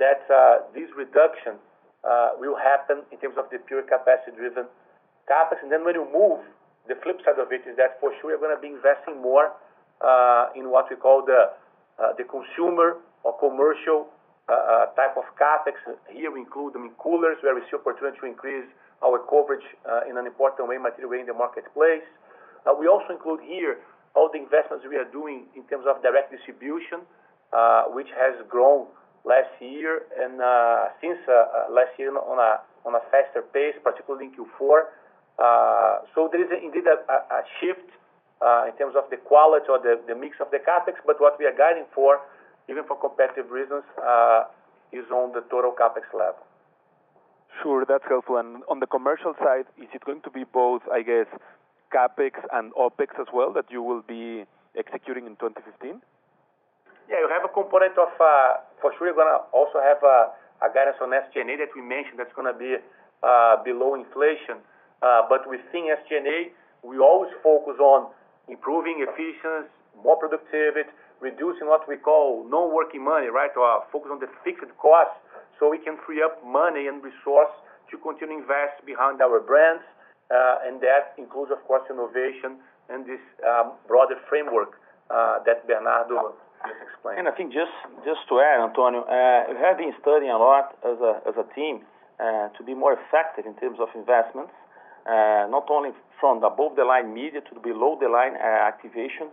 [0.00, 1.60] that uh, this reduction
[2.40, 4.64] will happen in terms of the pure capacity-driven
[5.28, 5.62] CapEx.
[5.62, 6.40] And then when you move,
[6.88, 9.52] the flip side of it is that for sure, we're going to be investing more
[10.00, 11.50] uh, in what we call the
[11.98, 14.06] uh, consumer or commercial
[14.48, 15.74] uh, type of CapEx.
[16.12, 18.68] Here we include the coolers, where we see opportunity to increase
[19.04, 19.64] our coverage
[20.08, 22.06] in an important way, material way in the marketplace.
[22.78, 23.78] We also include here
[24.14, 27.04] all the investments we are doing in terms of direct distribution,
[27.92, 28.86] which has grown
[29.24, 30.38] last year and
[31.02, 31.18] since
[31.68, 34.86] last year on a faster pace, particularly in Q4.
[35.38, 36.00] Uh,
[36.32, 37.88] there is indeed a shift
[38.40, 40.96] uh, in terms of the quality or the mix of the CapEx.
[41.06, 42.20] But what we are guiding for,
[42.68, 44.44] even for competitive reasons, uh,
[44.92, 46.44] is on the total CapEx level.
[47.62, 47.84] Sure.
[47.88, 48.36] That's helpful.
[48.36, 51.26] And on the commercial side, is it going to be both, I guess,
[51.92, 54.44] CapEx and OpEx as well that you will be
[54.76, 56.00] executing in 2015?
[57.08, 58.12] Yeah, you have a component of,
[58.82, 62.34] for sure, you're going to also have a guidance on SG&A that we mentioned that's
[62.34, 62.76] going to be
[63.64, 64.60] below inflation.
[65.02, 66.52] Uh, but within SG&A,
[66.86, 68.08] we always focus on
[68.48, 69.68] improving efficiency,
[70.02, 70.88] more productivity,
[71.20, 73.50] reducing what we call non-working money, right?
[73.56, 75.16] Or focus on the fixed costs
[75.58, 77.52] so we can free up money and resource
[77.90, 79.82] to continue invest behind our brands.
[80.30, 84.78] Uh, and that includes, of course, innovation and this um, broader framework
[85.08, 86.34] that Bernardo
[86.66, 87.18] just explained.
[87.18, 87.70] And I think just
[88.28, 91.86] to add, Antonio, we have been studying a lot as a as a team
[92.18, 94.50] to be more effective in terms of investments,
[95.48, 95.90] not only
[96.20, 99.28] from the above-the-line media to the below-the-line activation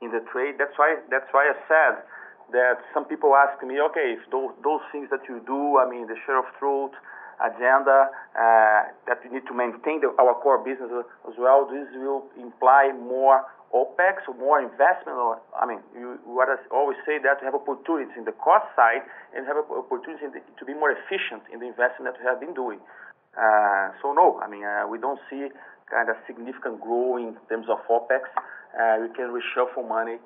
[0.00, 0.56] in the trade.
[0.58, 2.02] That's why that's why I said
[2.52, 6.06] that some people ask me, "Okay, if those those things that you do, I mean,
[6.06, 6.92] the share of throat
[7.40, 10.90] agenda, uh, that we need to maintain our core business
[11.28, 15.80] as well, this will imply more OpEx or more investment?" Or, I mean,
[16.24, 19.02] what I always say that we have opportunities in the cost side
[19.34, 22.80] and have opportunities to be more efficient in the investment that we have been doing.
[23.36, 25.48] Uh, so no, I mean, uh, we don't see
[25.90, 28.26] kind of significant growth in terms of OpEx.
[28.74, 30.18] Uh, we can reshuffle money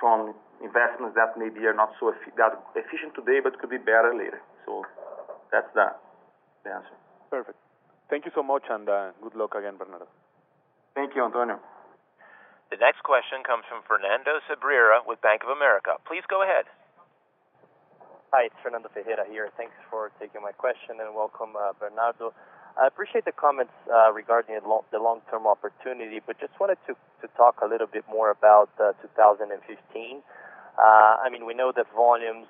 [0.00, 4.40] from investments that maybe are not so that efficient today, but could be better later.
[4.66, 4.84] So
[5.52, 5.92] that's the
[6.68, 6.96] answer.
[7.30, 7.56] Perfect.
[8.10, 8.86] Thank you so much, and
[9.22, 10.08] good luck again, Bernardo.
[10.94, 11.60] Thank you, Antonio.
[12.70, 15.96] The next question comes from Fernando Ferreira with Bank of America.
[16.04, 16.68] Please go ahead.
[18.30, 19.48] Hi, it's Fernando Ferreira here.
[19.56, 22.34] Thanks for taking my question, and welcome, uh, Bernardo.
[22.76, 27.64] I appreciate the comments uh, regarding the long-term opportunity, but just wanted to to talk
[27.64, 29.48] a little bit more about uh, 2015.
[30.76, 32.48] I mean, we know that volumes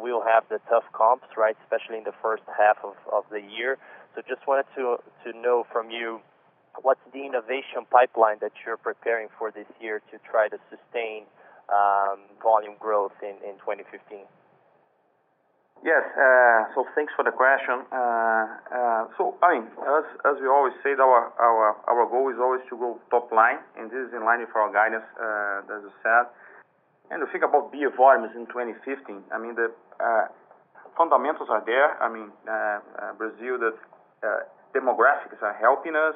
[0.00, 1.56] will have the tough comps, right?
[1.60, 3.76] Especially in the first half of of the year.
[4.14, 4.96] So just wanted to
[5.28, 6.24] to know from you,
[6.80, 11.28] what's the innovation pipeline that you're preparing for this year to try to sustain
[11.68, 14.24] um, volume growth in in 2015?
[15.84, 16.02] Yes.
[16.18, 17.86] Uh so thanks for the question.
[17.90, 22.38] Uh, uh, so, I mean, as as we always say, our our our goal is
[22.38, 25.82] always to grow top line, and this is in line with our guidance, uh, as
[25.82, 26.26] you said.
[27.10, 29.72] And to think about beer volumes in 2015, I mean, the
[30.94, 31.96] fundamentals are there.
[32.02, 32.28] I mean,
[33.16, 33.72] Brazil, the
[34.76, 36.14] demographics are helping us,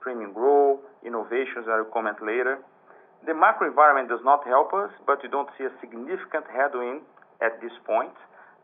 [0.00, 2.60] premium growth, innovations I will comment later.
[3.24, 7.00] The macro environment does not help us, but we don't see a significant headwind
[7.40, 8.12] at this point.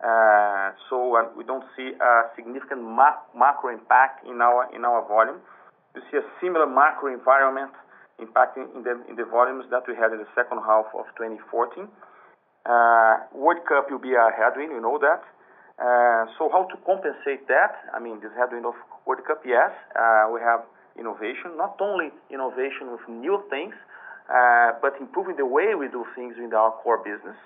[0.01, 5.37] Uh, so uh, we don't see a significant macro impact in our in our volume.
[5.95, 7.73] We see a similar macro environment
[8.17, 11.85] impacting in the in the volumes that we had in the second half of 2014.
[12.65, 15.21] Uh, World Cup will be a headwind, you know that.
[15.77, 17.77] Uh so how to compensate that?
[17.93, 19.73] I mean, this headwind of World Cup, yes,
[20.33, 20.65] we have
[20.97, 21.57] innovation.
[21.57, 23.77] Not only innovation with new things,
[24.81, 27.37] but improving the way we do things in our core business.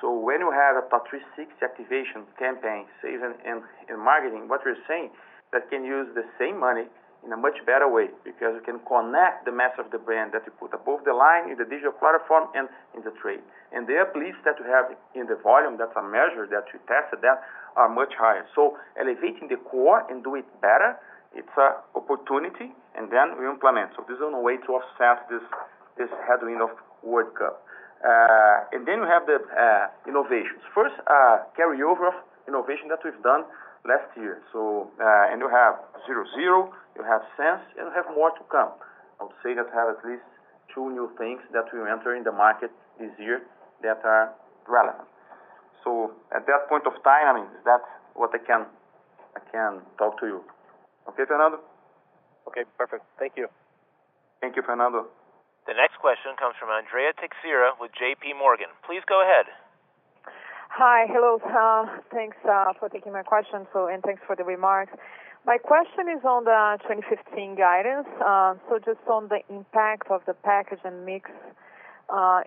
[0.00, 5.10] So when you have a 360 activation campaign, sales and marketing, what we're saying
[5.52, 6.90] that can use the same money
[7.24, 10.44] in a much better way because you can connect the message of the brand that
[10.44, 13.40] you put above the line in the digital platform and in the trade.
[13.72, 17.24] And the uplifts that we have in the volume that are measured, that we tested
[17.24, 17.40] that,
[17.80, 18.44] are much higher.
[18.54, 21.00] So elevating the core and do it better,
[21.34, 23.90] it's a opportunity, and then we implement.
[23.96, 25.42] So this is a way to offset this
[25.98, 26.70] this headwind of
[27.02, 27.62] World Cup.
[28.04, 30.60] Uh, we have the uh, innovations.
[30.74, 33.48] First, uh, carryover of innovation that we've done
[33.88, 34.44] last year.
[34.52, 38.76] So, and you have Zero Zero, you have Sense, and you have more to come.
[39.20, 40.24] I would say that we have at least
[40.74, 43.40] two new things that will enter in the market this year
[43.82, 44.36] that are
[44.68, 45.08] relevant.
[45.82, 48.68] So, at that point of time, I mean, that's what I can
[49.32, 50.44] I can talk to you.
[51.08, 51.60] Okay, Fernando?
[52.48, 53.04] Okay, perfect.
[53.18, 53.48] Thank you.
[54.40, 55.08] Thank you, Fernando.
[55.66, 58.68] The next question comes from Andrea Teixeira with JPMorgan.
[58.84, 59.48] Please go ahead.
[60.68, 61.06] Hi.
[61.08, 61.40] Hello.
[61.40, 64.92] Uh, thanks uh, for taking my question, and thanks for the remarks.
[65.46, 68.08] My question is on the 2015 guidance.
[68.24, 71.30] Um so just on the impact of the package and mix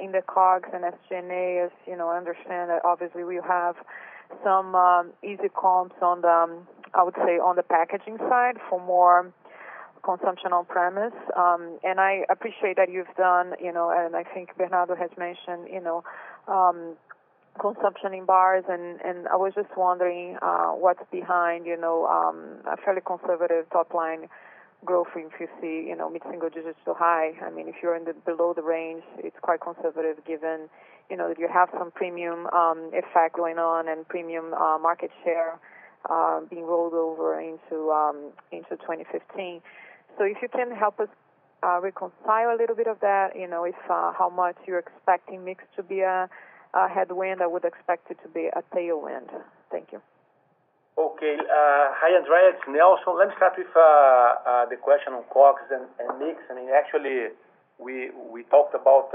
[0.01, 3.75] in the COGS and SG&A, as you know, I understand that obviously we have
[4.43, 8.79] some um, easy comps on the, um, I would say, on the packaging side for
[8.79, 9.31] more
[10.07, 11.13] consumption on premise.
[11.35, 15.67] Um, and I appreciate that you've done, you know, and I think Bernardo has mentioned,
[15.67, 16.03] you know,
[17.59, 22.77] consumption in bars and and I was just wondering uh, what's behind, you know, a
[22.85, 24.29] fairly conservative top line
[24.85, 27.33] growth if you see, you know, mid-single digits to high.
[27.43, 30.69] I mean, if you're in the below the range, it's quite conservative given,
[31.09, 35.59] you know, that you have some premium um, effect going on and premium market share
[36.49, 39.61] being rolled over into um, into 2015.
[40.17, 41.09] So if you can help us
[41.63, 45.45] uh, reconcile a little bit of that, you know, if uh, how much you're expecting
[45.45, 46.29] mix to be a
[46.73, 49.31] a headwind, I would expect it to be a tailwind.
[49.71, 50.01] Thank you.
[50.97, 51.37] Okay.
[51.39, 52.53] Hi, Andrea.
[52.53, 53.17] It's Nelson.
[53.17, 56.41] Let me start with uh, uh, the question on COGS and and mix.
[56.49, 57.33] I mean, actually,
[57.79, 59.13] we we talked about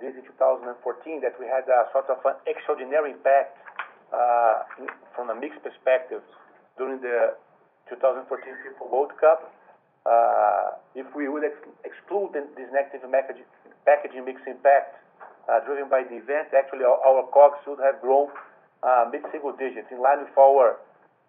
[0.00, 3.58] this in 2014, that we had a sort of an extraordinary impact
[5.14, 6.22] from a mix perspective
[6.78, 7.34] during the
[7.90, 9.55] 2014 FIFA World Cup.
[10.06, 11.42] Uh, if we would
[11.82, 13.02] exclude this negative
[13.82, 14.94] packaging mix impact
[15.50, 18.30] uh, driven by the event, actually our COGS should have grown
[18.86, 20.78] uh, mid-single digits in line with our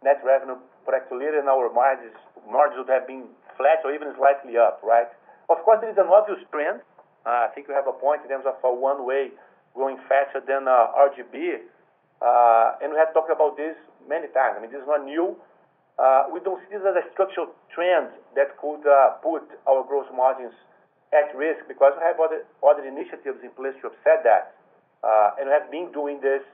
[0.05, 2.13] net revenue per hectoliter, and our margins
[2.45, 3.25] margins would have been
[3.57, 5.09] flat or even slightly up, right?
[5.49, 6.81] Of course, there is an obvious trend.
[7.25, 9.33] I think you have a point in terms of one way
[9.73, 11.65] growing faster than RGB.
[12.21, 13.75] Uh and we have talked about this
[14.07, 14.57] many times.
[14.57, 15.35] I mean, this is not new.
[15.97, 20.05] Uh, we don't see this as a structural trend that could uh, put our gross
[20.13, 20.53] margins
[21.09, 24.53] at risk because we have other initiatives in place to offset that,
[25.01, 26.45] uh, and have been doing this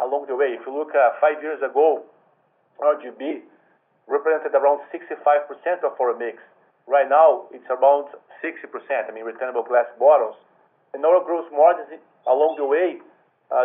[0.00, 0.56] along the way.
[0.56, 2.04] If you look five years ago,
[2.80, 3.44] RGB
[4.08, 5.12] represented around 65%
[5.84, 6.40] of our mix.
[6.86, 8.08] Right now, it's around
[8.40, 10.36] 60%, I mean, returnable glass bottles.
[10.94, 13.00] And our gross margins along the way,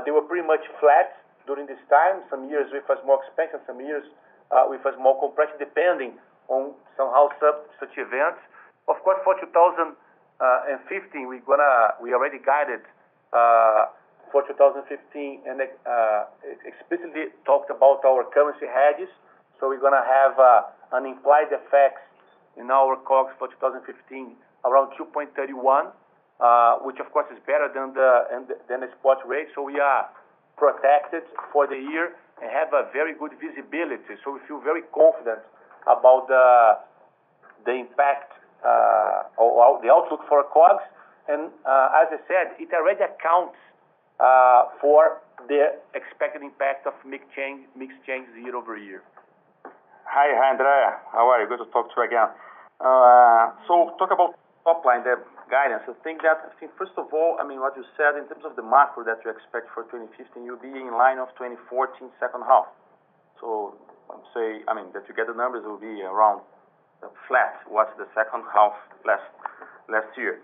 [0.05, 1.15] they were pretty much flat
[1.47, 2.23] during this time.
[2.29, 4.03] Some years with us more expensive, some years
[4.51, 6.19] Ah, with us more compression, depending
[6.51, 8.43] on somehow such events.
[8.91, 9.95] Of course, for 2015,
[11.27, 12.83] we gonna we already guided
[13.31, 13.87] ah,
[14.31, 16.27] for 2015 and ah,
[16.67, 19.07] explicitly talked about our currency hedges.
[19.59, 20.35] So we're gonna have
[20.91, 22.03] an implied effect
[22.57, 24.35] in our COGS for 2015
[24.65, 25.95] around 2.31,
[26.83, 29.47] which of course is better than the spot rate.
[29.55, 30.09] So we are
[30.57, 31.23] protected
[31.53, 34.17] for the year have a very good visibility.
[34.23, 35.41] So we feel very confident
[35.85, 36.77] about the
[37.65, 38.33] the impact
[39.37, 40.83] or the outlook for COGS.
[41.29, 43.57] And uh, as I said, it already accounts
[44.19, 49.01] uh, for the expected impact of mix change mix change year-over-year.
[50.05, 50.97] Hi, Andrea.
[51.11, 51.47] How are you?
[51.47, 52.29] Good to talk to you again.
[53.67, 54.35] So talk about
[54.65, 55.21] top line, the
[55.51, 55.83] guidance.
[55.83, 58.63] I think that first of all, I mean, what you said in terms of the
[58.63, 62.71] macro that you expect for 2015, you'll be in line of 2014 second half.
[63.43, 66.41] Let's say, I mean, that you get the numbers will be around
[67.03, 69.25] uh, flat with the second half last
[69.89, 70.39] last year.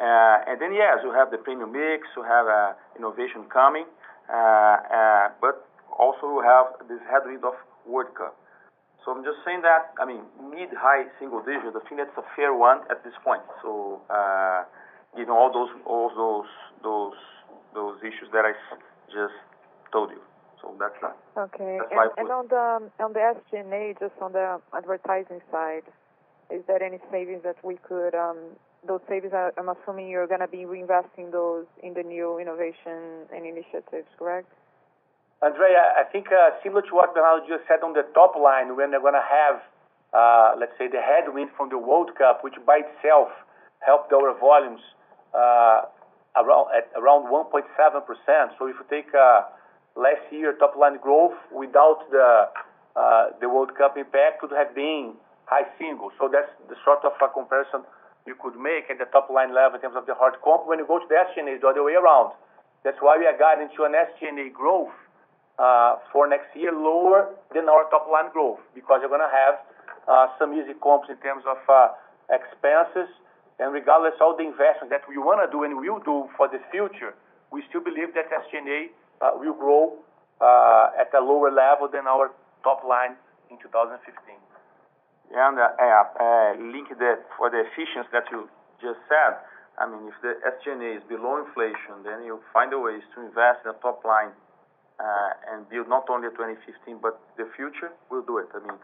[0.00, 3.84] Uh, and then yes, you have the premium mix, you have uh, innovation coming,
[4.32, 7.52] uh, but also you have this headwind of
[7.84, 8.39] World Cup.
[9.08, 10.20] I'm just saying that, I mean,
[10.52, 13.40] mid-high single digits, I think that's a fair one at this point.
[13.64, 14.64] So, uh,
[15.16, 16.50] given all those all those
[16.84, 17.18] those
[17.74, 18.52] those issues that I
[19.08, 19.34] just
[19.92, 20.20] told you.
[20.60, 21.16] So that's that.
[21.36, 21.78] Okay.
[21.80, 22.30] That's my point.
[23.00, 25.88] On the SG&A, just on the advertising side,
[26.50, 28.36] is there any savings that we could, um,
[28.86, 33.46] those savings are, I'm assuming you're gonna be reinvesting those in the new innovation and
[33.46, 34.52] initiatives, correct?
[35.42, 38.90] Andrea, I think, uh, similar to what Bernardo just said on the top line, when
[38.90, 39.62] they're gonna have,
[40.12, 43.32] uh, let's say, the headwind from the World Cup, which by itself
[43.80, 44.82] helped our volumes
[45.32, 45.88] uh,
[46.36, 46.44] at
[46.94, 48.52] around 1.7%.
[48.58, 49.08] So if you take
[49.96, 55.14] last year top line growth without the World Cup impact would have been
[55.46, 56.12] high single.
[56.18, 57.80] So that's the sort of a comparison
[58.26, 60.66] you could make at the top line level in terms of the hard comp.
[60.66, 62.34] When you go to the SG&A, it's the other way around.
[62.84, 64.92] That's why we are guiding to an SG&A growth
[65.60, 69.60] Uh, for next year lower than our top line growth, because you're gonna have
[70.08, 71.92] uh, some easy comps in terms of uh,
[72.32, 73.12] expenses.
[73.60, 77.12] And regardless of the investment that we wanna do and will do for the future,
[77.52, 78.88] we still believe that SG&A
[79.36, 80.00] will grow
[80.96, 82.32] at a lower level than our
[82.64, 83.20] top line
[83.52, 84.00] in 2015.
[85.36, 85.60] And
[86.72, 88.48] Link that for the efficiency that you
[88.80, 89.36] just said,
[89.76, 93.68] I mean, if the SG&A is below inflation, then you find a ways to invest
[93.68, 94.32] in the top line,
[95.00, 98.52] Uh, and build not only 2015, but the future, we'll do it.
[98.52, 98.76] I mean,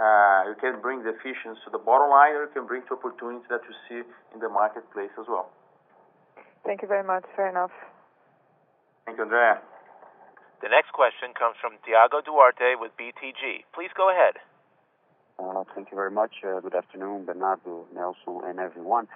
[0.00, 2.96] uh, you can bring the efficiency to the bottom line, or you can bring to
[2.96, 4.00] opportunities that you see
[4.32, 5.52] in the marketplace as well.
[6.64, 7.28] Thank you very much.
[7.36, 7.72] Fair enough.
[9.04, 9.60] Thank you, Andrea.
[10.64, 13.68] The next question comes from Thiago Duarte with BTG.
[13.76, 14.40] Please go ahead.
[15.36, 16.32] Uh, thank you very much.
[16.40, 19.06] Good afternoon, Bernardo, Nelson, and everyone.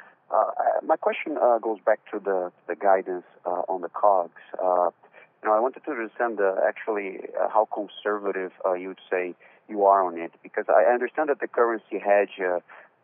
[0.85, 4.93] My question goes back to the guidance on the COGS.
[5.43, 9.35] You know, I wanted to understand uh, actually uh, how conservative uh, you'd say
[9.69, 12.61] you are on it, because I understand that the currency hedge uh,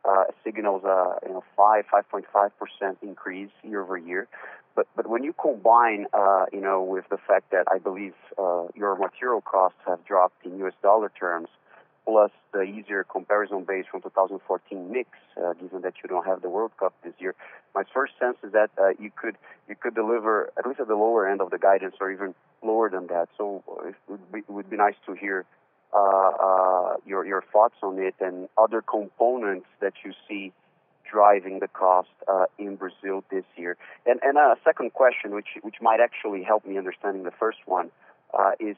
[0.09, 4.29] uh, signals a you know five 5.5% increase year-over-year.
[4.77, 6.07] But but when you combine
[6.53, 10.75] you know with the fact that I believe your material costs have dropped in US
[10.81, 11.49] dollar terms,
[12.09, 16.49] plus the easier comparison base from 2014 mix, uh, given that you don't have the
[16.49, 17.35] World Cup this year,
[17.75, 19.37] my first sense is that uh, you could
[19.69, 22.35] you could deliver at least at the lower end of the guidance or even
[22.65, 23.29] lower than that.
[23.37, 23.89] So uh,
[24.39, 25.45] it would be nice to hear
[27.07, 30.53] your your thoughts on it and other components that you see
[31.11, 32.09] driving the cost
[32.59, 33.77] in Brazil this year.
[34.07, 37.91] And and a second question, which which might actually help me understanding the first one,
[38.37, 38.77] Uh, is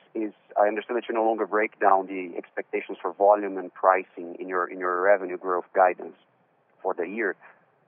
[0.57, 4.49] I understand that you no longer break down the expectations for volume and pricing in
[4.49, 6.15] your in your revenue growth guidance
[6.83, 7.35] for the year.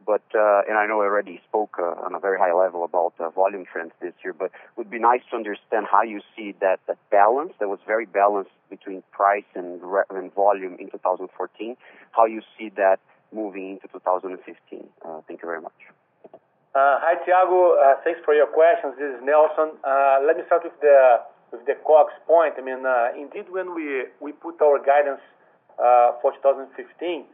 [0.04, 3.14] But uh, and I know I already spoke uh, on a very high level about
[3.34, 6.80] volume trends this year, but it would be nice to understand how you see that
[6.88, 9.80] that balance that was very balanced between price and
[10.34, 11.76] volume in 2014,
[12.10, 12.98] how you see that
[13.32, 14.88] moving into 2015.
[15.28, 15.78] Thank you very much.
[16.74, 18.02] Hi, Thiago.
[18.02, 18.94] Thanks for your questions.
[18.98, 19.78] This is Nelson.
[20.26, 21.20] Let me start with the
[21.60, 22.54] COGS point.
[22.56, 25.20] I mean, uh, indeed, when we we put our guidance
[25.78, 27.24] uh, for 2015,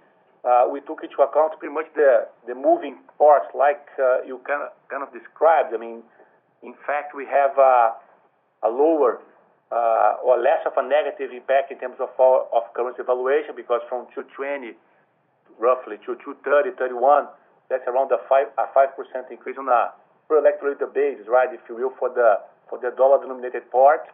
[0.45, 3.87] uh, we took into account pretty much the the moving parts like
[4.27, 5.75] you kind of described.
[5.75, 6.03] I mean,
[6.63, 9.21] in fact, we have a lower
[9.71, 14.07] or less of a negative impact in terms of our of currency valuation, because from
[14.17, 14.75] 2.20
[15.59, 17.27] roughly to 230, 31,
[17.69, 19.93] that's around a 5% increase on a
[20.29, 21.49] per hectoliter basis, right?
[21.53, 22.41] If you will, for the
[22.77, 24.05] dollar-denominated part.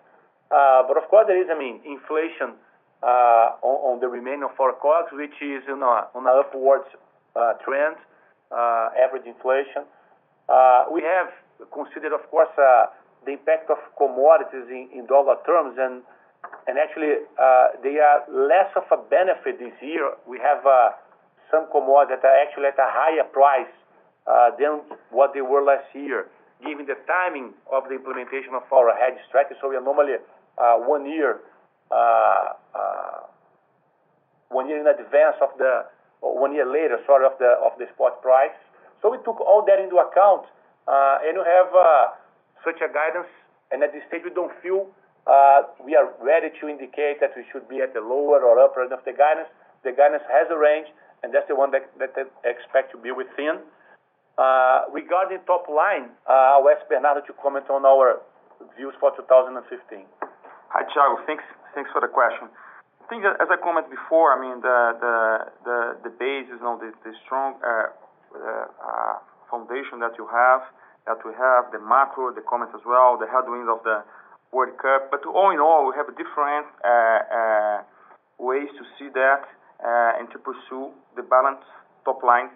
[0.50, 2.54] Uh, but of course there is, I mean, inflation
[3.02, 6.88] uh, on the remaining of our COGS, which is you know, on an upwards
[7.36, 7.96] uh, trend.
[8.52, 9.84] average inflation.
[10.92, 11.28] We have
[11.72, 16.02] considered, of course, the impact of commodities in dollar terms, and
[16.68, 17.24] and actually,
[17.82, 20.12] they are less of a benefit this year.
[20.28, 20.62] We have
[21.50, 23.72] some commodities that are actually at a higher price
[24.58, 24.80] than
[25.10, 26.28] what they were last year,
[26.64, 29.54] given the timing of the implementation of our hedge strategy.
[29.60, 30.16] So we are normally
[30.58, 30.80] uh,
[31.90, 33.20] uh, uh,
[34.48, 35.86] one year in advance of the
[36.20, 38.56] one year later, sorry, of the spot price.
[39.02, 40.48] So we took all that into account,
[40.88, 41.68] and we have
[42.64, 43.28] such a guidance,
[43.70, 44.88] and at this stage, we don't feel
[45.84, 48.96] we are ready to indicate that we should be at the lower or upper end
[48.96, 49.52] of the guidance.
[49.84, 50.88] The guidance has a range,
[51.22, 51.84] and that's the one that
[52.44, 53.60] expect to be within.
[54.34, 58.18] Uh, regarding top line, uh, I'll ask Bernardo to comment on our
[58.74, 59.62] views for 2015.
[60.74, 61.22] Hi, Thiago.
[61.22, 62.50] Thanks thanks for the question.
[62.50, 64.98] I think as I commented before, I mean, the
[65.62, 66.90] the the base is now the
[67.22, 67.94] strong uh,
[69.46, 70.66] foundation that you have,
[71.06, 74.02] that we have, the macro, the comments as well, the headwinds of the
[74.50, 75.14] World Cup.
[75.14, 76.66] But all in all, we have different
[78.42, 79.46] ways to see that
[80.18, 81.70] and to pursue the balanced
[82.02, 82.50] top line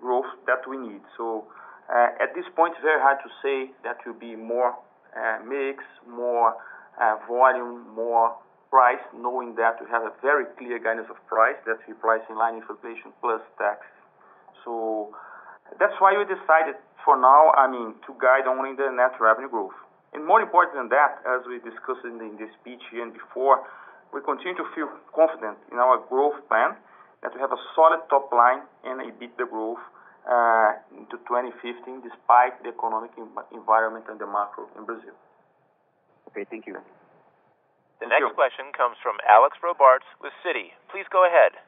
[0.00, 1.02] growth that we need.
[1.16, 1.44] So
[1.88, 4.76] uh, at this point, it's very hard to say that will be more
[5.16, 6.54] uh, mix, more
[7.00, 8.36] uh, volume, more
[8.70, 12.36] price, knowing that we have a very clear guidance of price, that we price in
[12.36, 13.80] line with inflation plus tax.
[14.64, 15.14] So
[15.80, 19.76] that's why we decided for now, I mean, to guide only the net revenue growth.
[20.12, 23.64] And more important than that, as we discussed in the speech here and before,
[24.12, 26.76] we continue to feel confident in our growth plan,
[27.22, 29.82] that we have a solid top line and EBITDA growth
[30.28, 33.10] uh, into 2015, despite the economic
[33.52, 35.16] environment and the macro in Brazil.
[36.28, 36.76] Okay, thank you.
[38.00, 40.70] The next question comes from Alex Robarts with Citi.
[40.92, 41.58] Please go ahead.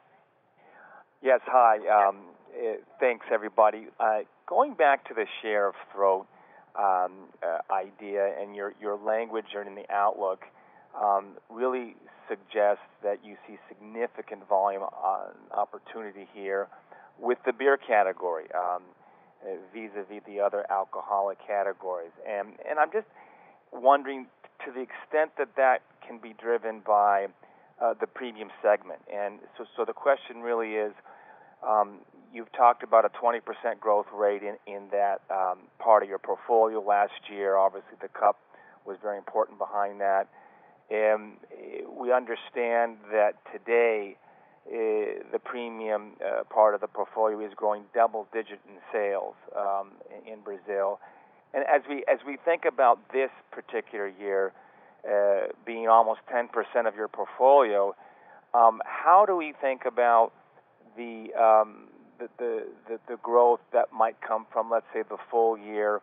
[1.22, 1.40] Yes.
[1.46, 1.78] Hi.
[1.88, 3.88] Um, eh, thanks, everybody.
[3.98, 6.26] Uh, going back to the share of throat
[6.78, 10.44] um, uh, idea and your language during the outlook
[10.94, 11.96] um, really
[12.30, 14.82] suggests that you see significant volume
[15.50, 16.68] opportunity here
[17.18, 18.82] with the beer category um,
[19.74, 22.12] vis-à-vis the other alcoholic categories.
[22.28, 23.08] And, and I'm just
[23.72, 24.26] wondering
[24.64, 27.26] to the extent that that can be driven by
[27.80, 29.00] uh, the premium segment.
[29.12, 30.92] And so, so the question really is,
[31.66, 32.00] um,
[32.32, 33.40] you've talked about a 20%
[33.80, 37.56] growth rate in that um, part of your portfolio last year.
[37.56, 38.38] Obviously, the cup
[38.86, 40.28] was very important behind that.
[40.90, 44.16] We understand that today
[44.66, 46.12] uh, the premium
[46.50, 49.92] part of the portfolio is growing double-digit in sales um,
[50.26, 51.00] in Brazil.
[51.52, 54.52] And as we as we think about this particular year
[55.08, 56.48] uh, being almost 10%
[56.86, 57.94] of your portfolio,
[58.54, 60.32] um, how do we think about
[60.96, 61.88] the um
[62.18, 62.28] the,
[62.86, 66.00] the the growth that might come from, let's say, the full year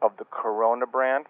[0.00, 1.26] of the Corona brand?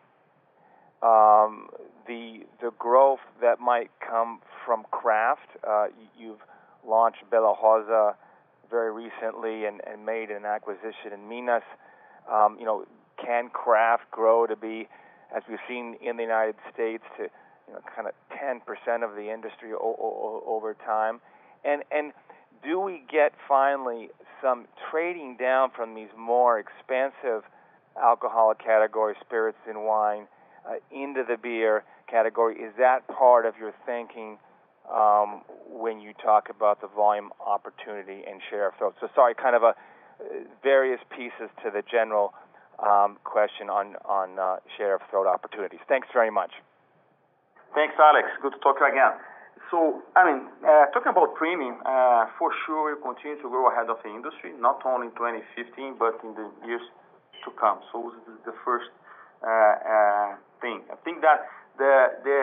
[1.01, 5.49] The the growth that might come from craft.
[5.67, 5.89] Uh,
[6.19, 6.41] You've
[6.87, 8.17] launched Bela Rosa
[8.71, 11.63] very recently and and made an acquisition in Minas.
[12.31, 12.85] Um, You know,
[13.17, 14.89] can craft grow to be,
[15.35, 19.31] as we've seen in the United States, to, you know, kind of 10% of the
[19.31, 21.21] industry over time?
[21.65, 22.13] And and
[22.63, 27.45] do we get finally some trading down from these more expensive
[28.01, 30.29] alcoholic category, spirits and wine,
[30.69, 32.57] Uh, into the beer category?
[32.61, 34.37] Is that part of your thinking,
[34.93, 38.93] um, when you talk about the volume opportunity and share of throat?
[39.01, 42.35] So sorry, kind of a uh, various pieces to the general
[42.85, 45.81] um, question on on uh, share of throat opportunities.
[45.89, 46.53] Thanks very much.
[47.73, 48.29] Thanks, Alex.
[48.43, 49.17] Good to talk to you again.
[49.71, 50.53] So, I mean,
[50.93, 51.81] talking about premium,
[52.37, 56.17] for sure we continue to grow ahead of the industry, not only in 2015, but
[56.25, 56.85] in the years
[57.45, 57.81] to come.
[57.93, 58.89] So, this is the first
[60.61, 60.83] thing.
[60.91, 61.47] I think that
[61.79, 61.95] the
[62.25, 62.41] the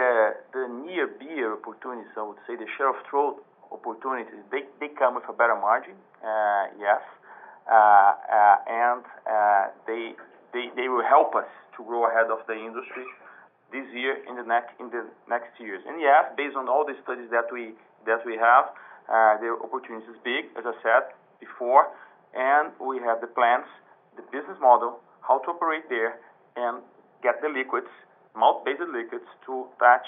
[0.53, 5.15] the near beer opportunities, I would say the share of throat opportunities, they they come
[5.15, 7.01] with a better margin, uh, yes.
[7.65, 9.03] Uh, uh, and
[9.87, 10.13] they
[10.53, 13.03] they they will help us to grow ahead of the industry
[13.73, 15.81] this year, in the next in the next years.
[15.87, 17.73] And yes, based on all the studies that we
[18.05, 18.69] that we have,
[19.41, 21.09] the opportunity is big, as I said
[21.39, 21.89] before,
[22.37, 23.65] and we have the plans,
[24.15, 26.21] the business model, how to operate there
[26.55, 26.83] and
[27.23, 27.89] get the liquids,
[28.35, 30.05] malt-based liquids to touch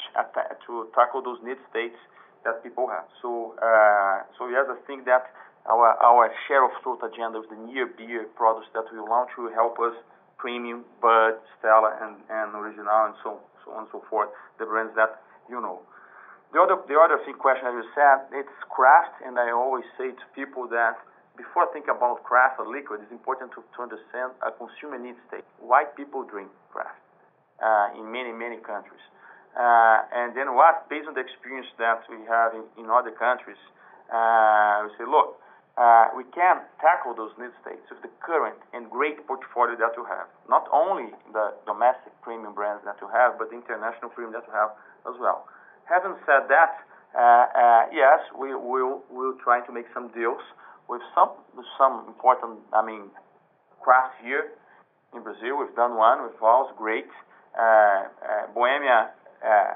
[0.67, 1.97] to tackle those need states
[2.43, 3.07] that people have.
[3.21, 5.31] So, uh, so yes, I think that
[5.67, 9.51] our our share of throat agenda with the near beer products that we launch will
[9.51, 9.95] help us
[10.37, 14.95] premium Bud, Stella and and Original and so so on and so forth, the brands
[14.95, 15.81] that you know.
[16.53, 20.11] The other the other thing question that you said, it's craft, and I always say
[20.11, 20.95] to people that
[21.35, 25.45] before thinking about craft or liquid, it's important to, to understand a consumer need state.
[25.59, 26.97] Why people drink craft
[27.57, 29.01] Uh, in many, many countries.
[29.57, 33.57] Uh, and then what, based on the experience that we have in other countries,
[34.13, 35.41] uh, we say, look,
[35.73, 40.05] uh, we can tackle those need states with the current and great portfolio that we
[40.05, 40.29] have.
[40.45, 44.53] Not only the domestic premium brands that we have, but the international premium that we
[44.53, 44.77] have
[45.09, 45.49] as well.
[45.89, 46.77] Having said that,
[47.89, 50.45] yes, we'll we'll try to make some deals
[50.85, 51.33] with some
[51.81, 53.09] some important i mean
[53.81, 54.53] craft here
[55.15, 55.57] in Brazil.
[55.57, 57.09] We've done one with Wäls, great.
[57.57, 59.09] Uh, uh, Bohemia
[59.41, 59.73] uh,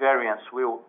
[0.00, 0.80] variants will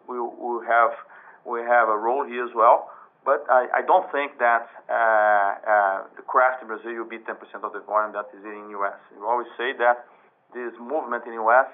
[0.64, 2.90] have a role here as well.
[3.26, 8.16] But I don't think that the craft in Brazil will be 10% of the volume
[8.16, 8.96] that is in U.S.
[9.12, 10.08] We always say that
[10.56, 11.68] this movement in U.S.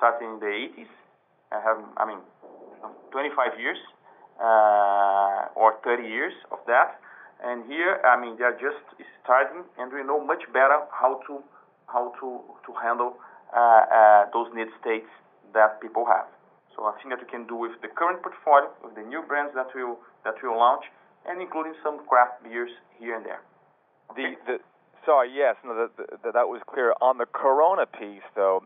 [0.00, 0.88] started in the '80s,
[1.52, 2.24] I mean
[3.12, 3.76] 25 years
[4.40, 6.96] or 30 years of that.
[7.44, 8.80] And here, I mean, they are just
[9.22, 11.44] starting, and we know much better how to
[12.80, 13.20] handle
[13.52, 15.10] Uh, uh, those need states
[15.52, 16.26] that people have.
[16.74, 19.54] So I think that we can do with the current portfolio, with the new brands
[19.54, 20.84] that we'll that we'll launch,
[21.26, 23.42] and including some craft beers here and there.
[24.16, 24.58] The the
[25.04, 25.56] Sorry, yes.
[25.64, 25.88] No,
[26.24, 26.94] that was clear.
[27.02, 28.64] On the Corona piece, though,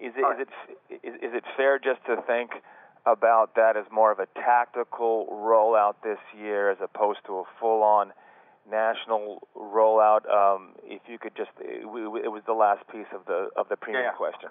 [0.00, 2.50] is it fair just to think
[3.06, 8.12] about that as more of a tactical rollout this year as opposed to a full-on
[8.70, 10.28] national rollout?
[10.30, 14.14] Um, if you could just, it was the last piece of the of the premium
[14.16, 14.50] question.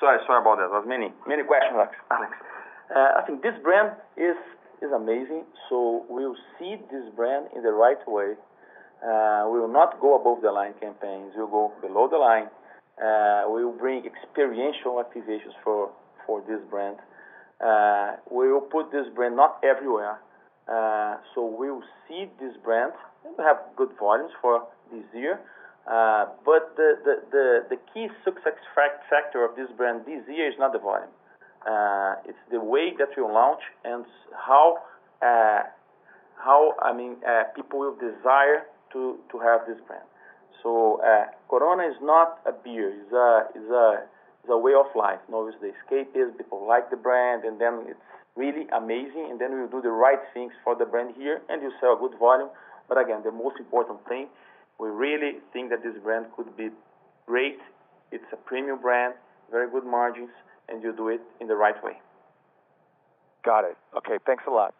[0.00, 0.68] Sorry sorry about that.
[0.70, 1.78] There was many questions,
[2.10, 2.32] Alex.
[2.90, 4.36] Uh, I think this brand is
[4.82, 5.44] is amazing.
[5.68, 8.34] So we'll see this brand in the right way.
[9.02, 11.32] Uh, we will not go above the line campaigns.
[11.36, 12.46] We'll go below the line.
[12.98, 15.90] Uh, we will bring experiential activations for
[16.26, 16.98] for this brand.
[18.30, 20.18] We will put this brand not everywhere.
[20.68, 21.16] Uh,
[21.58, 22.92] we will see this brand,
[23.24, 25.40] and we have good volumes for this year.
[25.86, 28.54] Uh, but the key success
[29.10, 31.10] factor of this brand this year is not the volume.
[31.66, 34.04] Uh, it's the way that we launch and
[34.34, 34.78] how
[35.22, 35.62] uh
[36.36, 37.16] how I mean,
[37.54, 40.06] people will desire to to have this brand.
[40.62, 41.00] So
[41.48, 42.90] Corona is not a beer.
[42.90, 44.02] It's a
[44.42, 45.20] it's a way of life.
[45.28, 46.36] It's the escapism.
[46.36, 48.00] People like the brand, and then it's
[48.36, 51.72] really amazing, and then we'll do the right things for the brand here, and you
[51.80, 52.48] sell a good volume.
[52.88, 54.28] But again, the most important thing,
[54.80, 56.70] we really think that this brand could be
[57.26, 57.58] great.
[58.10, 59.14] It's a premium brand,
[59.50, 60.30] very good margins,
[60.68, 62.00] and you do it in the right way.
[63.44, 63.76] Got it.
[63.96, 64.18] Okay.
[64.24, 64.74] Thanks a lot.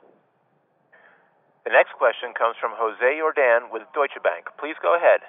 [1.64, 4.46] The next question comes from Jose Yordan with Deutsche Bank.
[4.59, 5.20] Please go ahead.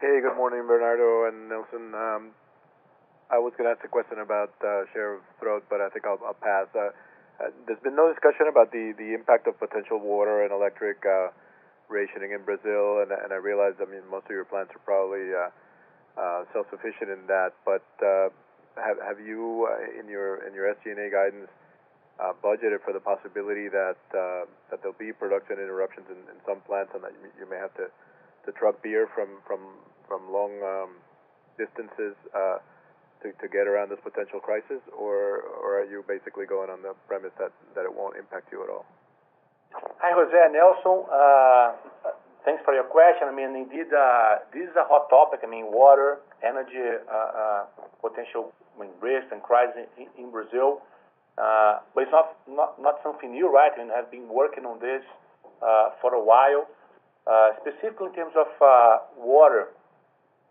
[0.00, 1.94] Hey, good morning, Bernardo and Nelson.
[1.94, 2.22] Um,
[3.30, 6.04] I was going to ask a question about uh, share of throat, but I think
[6.06, 6.66] I'll pass.
[6.74, 6.92] Uh,
[7.40, 11.34] Uh, there's been no discussion about the the impact of potential water and electric uh,
[11.88, 16.44] rationing in Brazil, and I realize I mean most of your plants are probably uh,
[16.54, 17.50] self-sufficient in that.
[17.66, 18.30] But uh,
[18.78, 19.66] have have you,
[19.98, 21.50] in your SG&A guidance,
[22.38, 27.12] budgeted for the possibility that that there'll be production interruptions in some plants and that
[27.38, 27.90] you may have to
[28.46, 30.90] to truck beer from long um,
[31.58, 32.14] distances
[33.32, 34.82] to get around this potential crisis?
[34.92, 38.62] Or, or are you basically going on the premise that that it won't impact you
[38.62, 38.84] at all?
[39.74, 40.36] Hi, Jose.
[40.52, 41.02] Nelson.
[41.10, 42.12] Uh,
[42.44, 43.26] thanks for your question.
[43.26, 45.40] I mean, indeed, uh, this is a hot topic.
[45.42, 46.78] I mean, water, energy,
[47.10, 47.64] uh,
[48.00, 50.82] potential I mean, risk and crisis in Brazil.
[51.36, 53.72] But it's not not something new, right?
[53.76, 55.02] We have been working on this
[56.00, 56.66] for a while.
[57.60, 58.48] Specifically in terms of
[59.18, 59.68] water,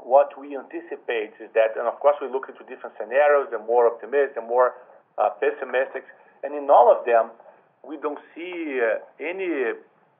[0.03, 3.87] what we anticipate is that, and of course, we look into different scenarios, the more
[3.87, 4.75] optimistic, the more
[5.17, 6.03] uh, pessimistic.
[6.43, 7.31] And in all of them,
[7.87, 9.79] we don't see uh, any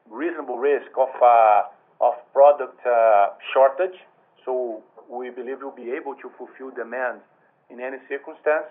[0.09, 1.63] reasonable risk of uh,
[2.01, 2.79] of product
[3.53, 3.95] shortage.
[4.43, 7.19] So we believe we'll be able to fulfill demand
[7.69, 8.67] in any circumstance.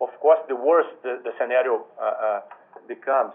[0.00, 1.84] Of course, the worse the scenario
[2.86, 3.32] becomes,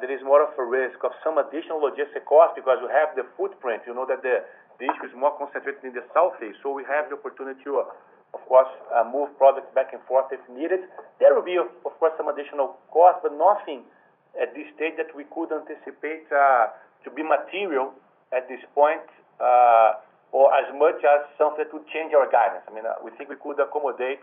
[0.00, 3.28] there is more of a risk of some additional logistic cost because we have the
[3.36, 3.82] footprint.
[3.86, 4.48] You know that the
[4.82, 6.58] issue is more concentrated in the South Southeast.
[6.62, 10.26] So we have the opportunity to, uh, of course, uh, move products back and forth
[10.34, 10.90] if needed.
[11.22, 13.86] There will be, of course, some additional cost, but nothing
[14.34, 16.74] at this stage that we could anticipate uh,
[17.06, 17.94] to be material
[18.34, 19.06] at this point,
[20.34, 22.66] or as much as something that would change our guidance.
[22.66, 24.18] I mean, we think we could accommodate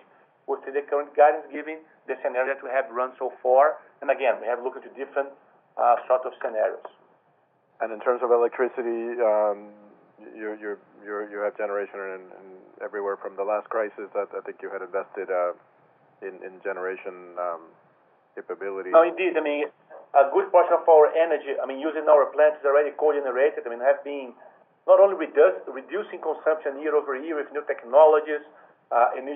[0.51, 1.79] within the current guidance given
[2.11, 3.79] the scenario that we have run so far.
[4.03, 5.31] And again, we have looked into different
[6.11, 6.83] sort of scenarios.
[7.79, 9.71] And in terms of electricity, um,
[10.35, 12.23] you have generation in
[12.83, 14.09] everywhere from the last crisis.
[14.13, 15.53] That I think you had invested uh,
[16.21, 17.61] in in generation um,
[18.35, 18.91] capability.
[18.91, 19.37] No, Indeed.
[19.37, 19.65] I mean,
[20.13, 23.63] a good portion of our energy, I mean, using our plants is already cogenerated.
[23.65, 24.33] I mean, have been
[24.87, 28.41] not only reducing consumption year-over-year with new technologies,
[28.91, 29.27] uh, and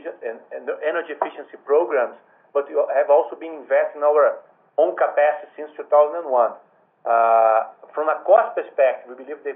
[0.83, 2.15] energy efficiency programs,
[2.53, 4.43] but have also been investing our
[4.77, 6.27] own capacity since 2001.
[6.27, 9.55] Uh, From a cost perspective, we believe the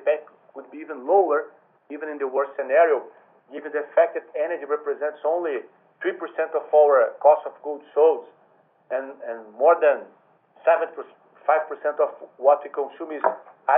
[0.56, 1.52] would be even lower,
[1.92, 3.04] even in the worst scenario,
[3.52, 5.66] given the fact that energy represents only
[6.06, 6.16] 3%
[6.56, 8.26] of our cost of goods sold,
[8.90, 10.08] and and more than
[10.66, 13.24] 5% of what we consume is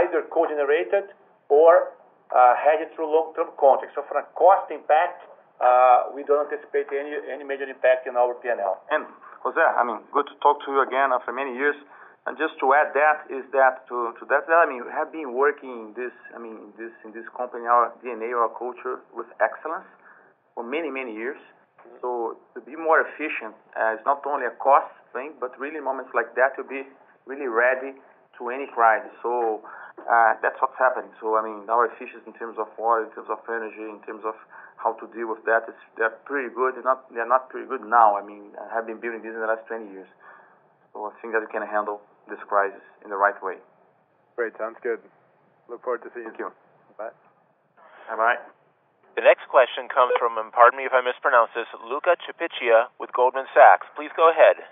[0.03, 1.11] either co-generated
[1.49, 1.95] or
[2.31, 3.95] uh, hedged through long-term contracts.
[3.95, 5.23] So from a cost impact,
[5.59, 8.75] uh, we don't anticipate any any major impact in our P&L.
[8.89, 9.05] And
[9.43, 11.75] Jose, I mean, good to talk to you again after many years.
[12.29, 15.33] And just to add that is that, to, to that, I mean, we have been
[15.33, 19.89] working this, I mean, this in this company, our DNA, our culture with excellence
[20.53, 21.41] for many, many years.
[22.01, 26.13] So to be more efficient uh, is not only a cost thing, but really moments
[26.13, 26.85] like that to be
[27.25, 27.97] really ready
[28.37, 29.09] to any crisis.
[29.25, 29.65] So
[30.05, 31.09] uh, that's what's happening.
[31.17, 34.21] So I mean, our efficiency in terms of water, in terms of energy, in terms
[34.25, 34.37] of
[34.77, 36.77] how to deal with that, they're pretty good.
[36.77, 38.17] They're Not They're not pretty good now.
[38.17, 40.09] I mean, I have been building this in the last 20 years.
[40.95, 43.57] I think that we can handle this crisis in the right way.
[44.35, 44.53] Great.
[44.57, 44.99] Sounds good.
[45.69, 46.31] Look forward to seeing you.
[46.31, 46.51] Thank you.
[46.97, 47.15] Bye.
[48.09, 48.39] Bye-bye.
[49.15, 53.47] The next question comes from, pardon me if I mispronounce this, Luca Cipiccia with Goldman
[53.51, 53.87] Sachs.
[53.95, 54.63] Please go ahead.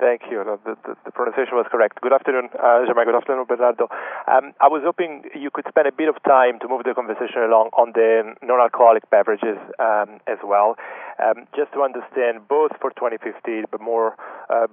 [0.00, 0.40] Thank you.
[0.64, 2.00] The pronunciation was correct.
[2.00, 3.04] Good afternoon, Germán.
[3.04, 3.84] Good afternoon, Bernardo.
[4.26, 7.42] Um, I was hoping you could spend a bit of time to move the conversation
[7.44, 10.76] along on the non-alcoholic beverages, um, as well.
[11.20, 14.16] um, Just to understand both for 2015, but more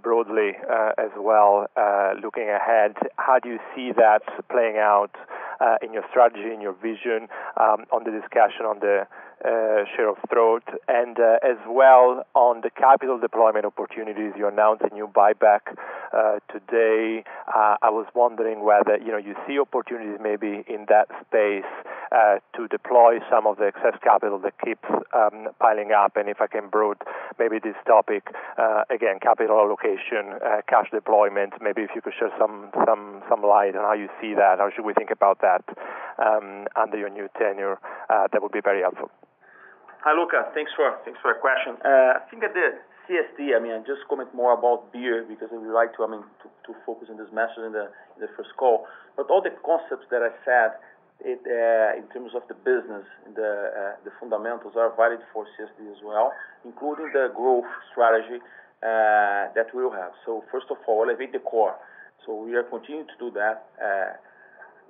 [0.02, 5.12] broadly, uh, as well, uh, looking ahead, how do you see that playing out
[5.82, 9.06] in your strategy, in your vision, on the discussion on the
[9.46, 14.34] Uh, share of throat, and uh, as well on the capital deployment opportunities.
[14.36, 15.78] You announced a new buyback
[16.12, 17.24] uh, today.
[17.48, 21.70] I was wondering whether, you know, you see opportunities maybe in that space
[22.56, 26.18] to deploy some of the excess capital that keeps um, piling up.
[26.18, 27.06] And if I can broaden
[27.38, 28.34] maybe this topic,
[28.90, 30.34] again, capital allocation,
[30.68, 32.72] cash deployment, maybe if you could shed some
[33.44, 34.58] light on how you see that.
[34.58, 35.64] How should we think about that
[36.18, 37.78] um, under your new tenure?
[38.10, 39.12] That would be very helpful.
[40.08, 40.48] Hi, Luca.
[40.56, 41.76] Thanks for your question.
[41.84, 42.80] Uh, I think at the
[43.12, 46.24] CSD, I mean, I just comment more about beer because we like to, I mean,
[46.48, 48.88] to focus on this message in the the first call.
[49.20, 50.80] But all the concepts that I said,
[51.28, 53.04] it uh, in terms of the business,
[53.36, 56.32] the uh, the fundamentals are valid for CSD as well,
[56.64, 58.40] including the growth strategy
[58.80, 60.16] that we'll have.
[60.24, 61.76] So First of all, elevate the core.
[62.24, 63.68] So we are continuing to do that.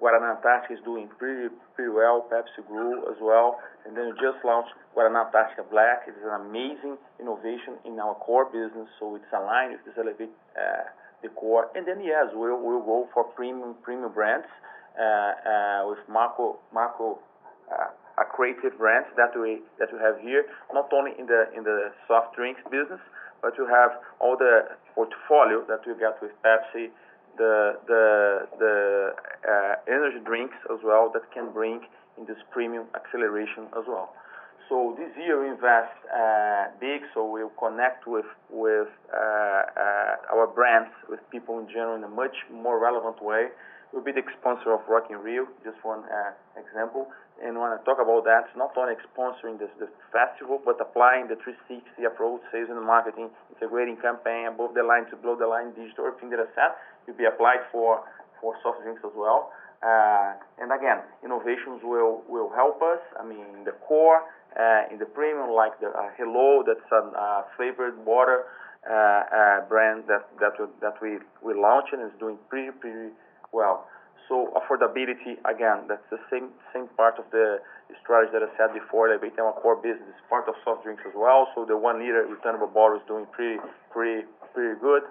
[0.02, 2.26] Guaraná Antarctica is doing pretty pretty well.
[2.32, 3.60] Pepsi grew as well.
[3.86, 6.06] And then we just launched Guaraná Antarctica Black.
[6.08, 10.34] It is an amazing innovation in our core business, so it's aligned with this elevate
[10.54, 10.90] uh,
[11.24, 11.70] the core.
[11.74, 14.48] And then, yes, we'll go for premium premium brands
[14.98, 16.60] uh, uh, with macro
[18.38, 22.38] creative brands that we that we have here, not only in the in the soft
[22.38, 23.02] drinks business,
[23.42, 26.94] but you have all the portfolio that we got with Pepsi,
[27.38, 28.76] the the the
[29.48, 31.82] uh, energy drinks as well that can bring
[32.18, 34.14] in this premium acceleration as well.
[34.70, 40.92] So this year we invest uh, big, so we'll connect with with uh, our brands,
[41.10, 43.48] with people in general in a much more relevant way.
[43.94, 46.04] We'll be the sponsor of Rock in Rio, just one
[46.60, 47.08] example.
[47.38, 51.30] And when I talk about that, it's not only sponsoring this the festival, but applying
[51.30, 55.74] the 360 approach, sales and marketing, integrating campaign above the line to below the line
[55.78, 56.10] digital.
[56.10, 56.72] Everything that I said
[57.06, 58.02] will be applied for
[58.42, 59.54] for soft drinks as well.
[59.86, 63.02] Uh, and again, innovations will will help us.
[63.14, 64.26] I mean, in the core
[64.58, 68.46] uh, in the premium, like the uh, Hello, that's a uh, flavored water
[69.70, 73.14] brand that that, we that we, we launched and is doing pretty, pretty
[73.52, 73.86] well.
[74.28, 77.60] So affordability, again, that's the same same part of the
[78.04, 81.48] strategy that I said before, elevating our core business, part of soft drinks as well.
[81.56, 83.60] So the one liter returnable bottle is doing pretty
[83.92, 85.04] pretty pretty good.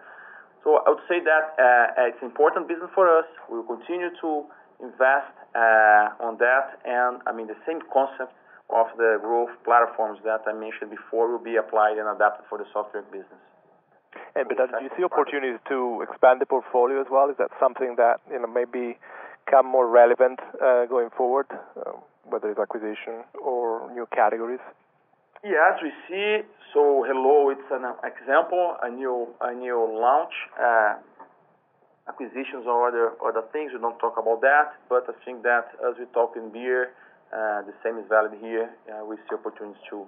[0.65, 3.25] So I would say that uh, it's important business for us.
[3.49, 4.45] We will continue to
[4.83, 6.77] invest uh, on that.
[6.85, 8.35] And I mean, the same concept
[8.69, 12.67] of the growth platforms that I mentioned before will be applied and adapted for the
[12.73, 13.41] soft drink business.
[14.45, 17.31] Bernardo, do you see opportunities to expand the portfolio as well?
[17.31, 18.99] Is that something that, you know, maybe
[19.47, 21.47] become more relevant, uh, going forward,
[21.87, 24.61] um, whether it's acquisition or new categories?
[25.45, 26.43] Yes, we see.
[26.75, 30.35] So hello, it's an example, a new a new launch.
[30.59, 30.95] Uh,
[32.09, 34.75] acquisitions or other other things, we don't talk about that.
[34.89, 36.91] But I think that as we talk in beer,
[37.33, 38.71] uh, the same is valid here.
[39.07, 40.07] We see opportunities to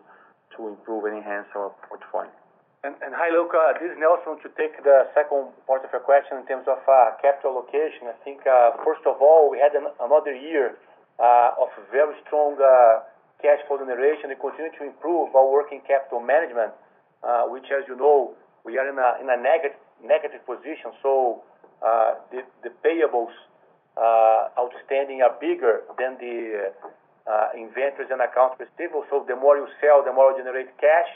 [0.57, 2.33] to improve and enhance our portfolio.
[2.87, 3.75] And and hi, Luca.
[3.83, 4.39] This is Nelson.
[4.39, 8.15] To take the second part of your question in terms of uh, capital allocation, I
[8.23, 10.79] think, uh, first of all, we had another year
[11.19, 12.55] uh, of very strong
[13.43, 14.31] cash flow generation.
[14.31, 16.71] We continue to improve our working capital management,
[17.51, 20.95] which as you know, we are in a negative position.
[21.03, 21.43] So
[21.83, 23.35] uh the the payables
[24.55, 26.71] outstanding are bigger than the
[27.59, 29.03] inventories and accounts receivable.
[29.11, 31.11] So the more you sell, the more you generate cash.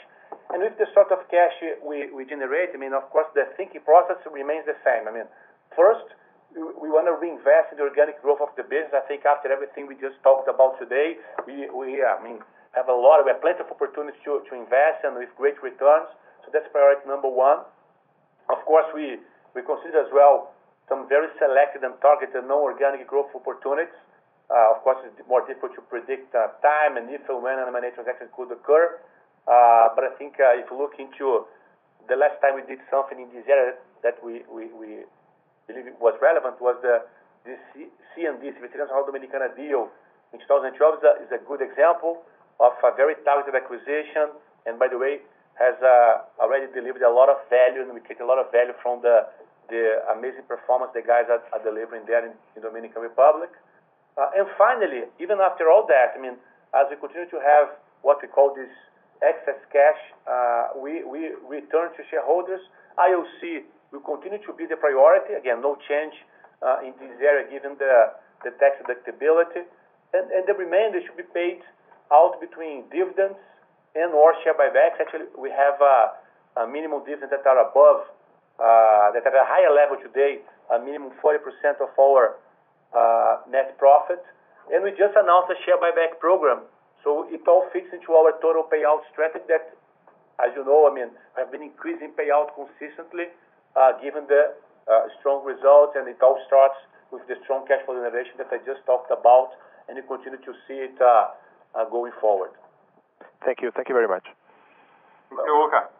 [0.51, 4.17] And with the sort of cash we generate, I mean, of course, the thinking process
[4.29, 5.07] remains the same.
[5.07, 5.27] I mean,
[5.75, 6.05] First,
[6.53, 8.93] we want to reinvest in the organic growth of the business.
[8.93, 11.17] I think after everything we just talked about today,
[11.49, 12.37] we I mean,
[12.77, 13.25] have a lot.
[13.25, 16.13] We have plenty of opportunities to invest and with great returns.
[16.45, 17.65] So that's priority number one.
[18.53, 19.17] Of course, we
[19.57, 20.53] we consider as well
[20.89, 23.93] some very selected and targeted non-organic growth opportunities.
[24.51, 27.71] Uh, of course, it's more difficult to predict uh, time and if and when an
[27.71, 28.99] M&A transaction could occur.
[29.47, 31.43] Uh, I think uh, if you look into
[32.07, 36.59] the last time we did something in this area that we believe it was relevant
[36.59, 37.03] was the
[38.15, 39.91] CND, Cervecería Nacional Dominicana deal
[40.31, 40.75] in 2012
[41.23, 42.23] is a good example
[42.59, 44.31] of a very targeted acquisition,
[44.65, 45.19] and by the way,
[45.59, 48.73] has uh, already delivered a lot of value, and we take a lot of value
[48.81, 49.27] from the
[50.13, 53.49] amazing performance the guys are delivering there in Dominican Republic.
[54.17, 56.37] And finally, even after all that, I mean,
[56.73, 58.69] as we continue to have what we call this
[59.23, 61.01] excess cash, uh, we
[61.47, 62.61] return to shareholders.
[62.99, 65.33] IOC will continue to be the priority.
[65.33, 66.13] Again, no change
[66.61, 68.13] uh, in this area given the
[68.43, 69.63] the tax deductibility.
[70.11, 71.63] The remainder should be paid
[72.11, 73.39] out between dividends
[73.95, 74.99] and/or share buybacks.
[74.99, 78.05] Actually, we have uh, a minimum dividend that are above,
[78.59, 81.39] that at a higher level today, a minimum 40%
[81.81, 82.35] of our
[83.49, 84.21] net profit.
[84.71, 86.67] And we just announced a share buyback program.
[87.03, 89.75] So it all fits into our total payout strategy that,
[90.39, 93.27] as you know, I mean, have been increasing payout consistently
[93.75, 94.55] uh, given the
[94.87, 96.79] uh, strong results, and it all starts
[97.11, 99.51] with the strong cash flow generation that I just talked about,
[99.87, 101.35] and you continue to see it uh,
[101.91, 102.51] going forward.
[103.45, 103.71] Thank you.
[103.75, 104.23] Thank you very much.
[105.29, 105.91] Thank you, Luca.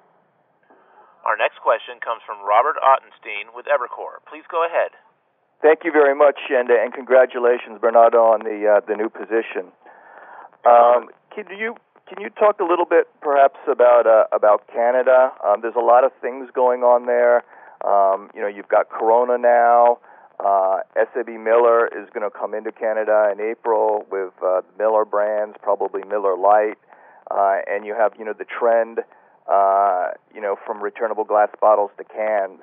[1.27, 4.19] Our next question comes from Robert Ottenstein with Evercore.
[4.27, 4.91] Please go ahead.
[5.63, 9.71] Thank you very much, and congratulations, Bernardo, on the the new position.
[10.63, 11.75] Can you
[12.07, 15.31] can you talk a little bit perhaps about about Canada?
[15.61, 17.43] There's a lot of things going on there.
[17.83, 19.99] Um, You've got Corona now.
[20.39, 24.33] SABMiller is going to come into Canada in April with
[24.77, 26.77] Miller brands, probably Miller Lite.
[27.31, 28.99] Uh, and you have you know the trend
[29.51, 32.61] uh, you know, from returnable glass bottles to cans.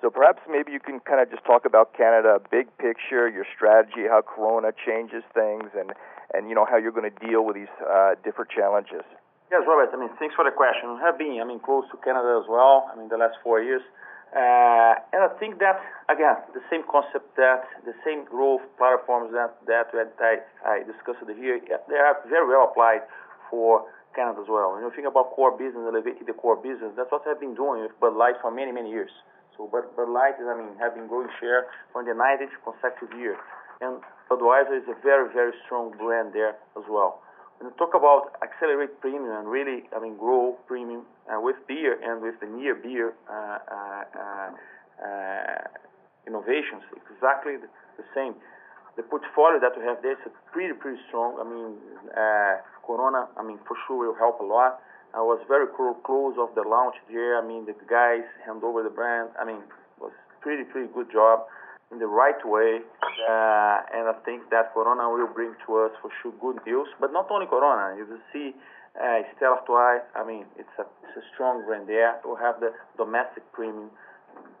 [0.00, 4.08] So perhaps maybe you can kind of just talk about Canada, big picture, your strategy,
[4.08, 5.92] how Corona changes things, and
[6.70, 9.02] how you're going to deal with these uh, different challenges.
[9.50, 9.90] Yes, Robert.
[9.90, 10.94] I mean, thanks for the question.
[10.94, 13.60] I have been I mean, close to Canada as well I mean, the last four
[13.60, 13.82] years.
[14.30, 19.58] Uh, and I think that, again, the same concept, that the same growth platforms that
[19.66, 19.90] that
[20.22, 23.02] I I discussed here, they are very well applied
[23.50, 24.78] for Canada as well.
[24.78, 27.82] When you think about core business, elevating the core business, that's what I've been doing
[27.82, 29.10] with Bud Light for many, many years.
[29.58, 33.34] So Bud Bud Light I mean, have been growing share for the ninth consecutive year.
[33.80, 37.22] Budweiser is a very, very strong brand there as well.
[37.58, 41.96] When you talk about accelerate premium and really I mean, grow premium uh, with beer
[42.00, 43.58] and with the near beer uh,
[44.12, 44.52] uh,
[46.26, 48.34] innovations, exactly the same.
[48.96, 50.18] The portfolio that we have there is
[50.52, 51.40] pretty pretty strong.
[51.40, 51.76] I mean,
[52.84, 54.80] Corona, I mean, for sure, will help a lot.
[55.14, 57.38] I was very close of the launch there.
[57.40, 59.30] I mean, the guys hand over the brand.
[59.40, 61.46] I mean, it was pretty, pretty good job
[61.90, 62.80] in the right way.
[63.28, 66.88] Uh, and I think that Corona will bring to us, for sure, good news.
[67.00, 67.96] But not only Corona.
[67.96, 68.54] You will see
[69.36, 72.20] Stella Artois, I mean, it's a it's a strong brand there.
[72.24, 73.90] We have the domestic premium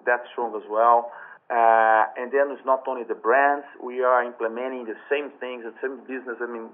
[0.06, 1.12] that's strong as well.
[1.50, 3.66] Uh, and then it's not only the brands.
[3.82, 6.70] We are implementing the same things, the same business I mean,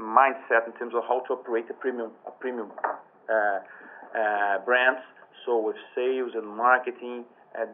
[0.00, 2.72] mindset in terms of how to operate a premium a premium
[3.28, 5.00] uh, brands.
[5.44, 7.24] So with sales and marketing,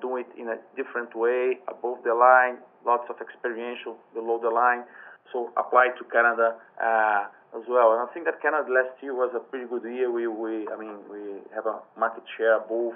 [0.00, 4.84] do it in a different way, above the line, lots of experiential below the line.
[5.32, 7.24] So apply to Canada uh,
[7.56, 7.92] as well.
[7.92, 10.10] And I think that Canada last year was a pretty good year.
[10.10, 12.94] We we I mean, we have a market share above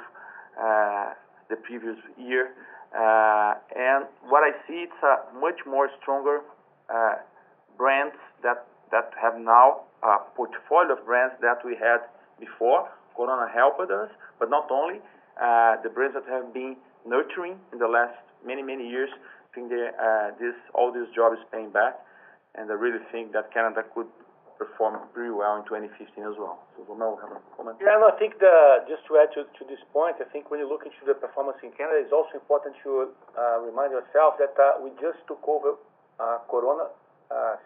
[0.61, 1.15] uh,
[1.49, 2.51] the previous year.
[2.93, 6.41] And what I see, it's a much more stronger
[7.79, 12.01] brands that that have now a portfolio of brands that we had
[12.39, 12.89] before.
[13.17, 15.01] Corona helped us, but not only.
[15.39, 16.77] The brands that have been
[17.07, 19.91] nurturing in the last many, many years, I think they,
[20.41, 21.99] this all this job is paying back,
[22.55, 24.09] and I really think that Canada could
[24.59, 26.63] performed pretty well in 2015 as well.
[26.75, 27.79] So Jamel, have a comment?
[27.83, 28.39] Yeah, no, I think
[28.87, 31.59] just to add to to, this point, I think when you look into the performance
[31.63, 35.75] in Canada, it's also important to uh, remind yourself that uh, we just took over
[36.19, 36.91] uh, Corona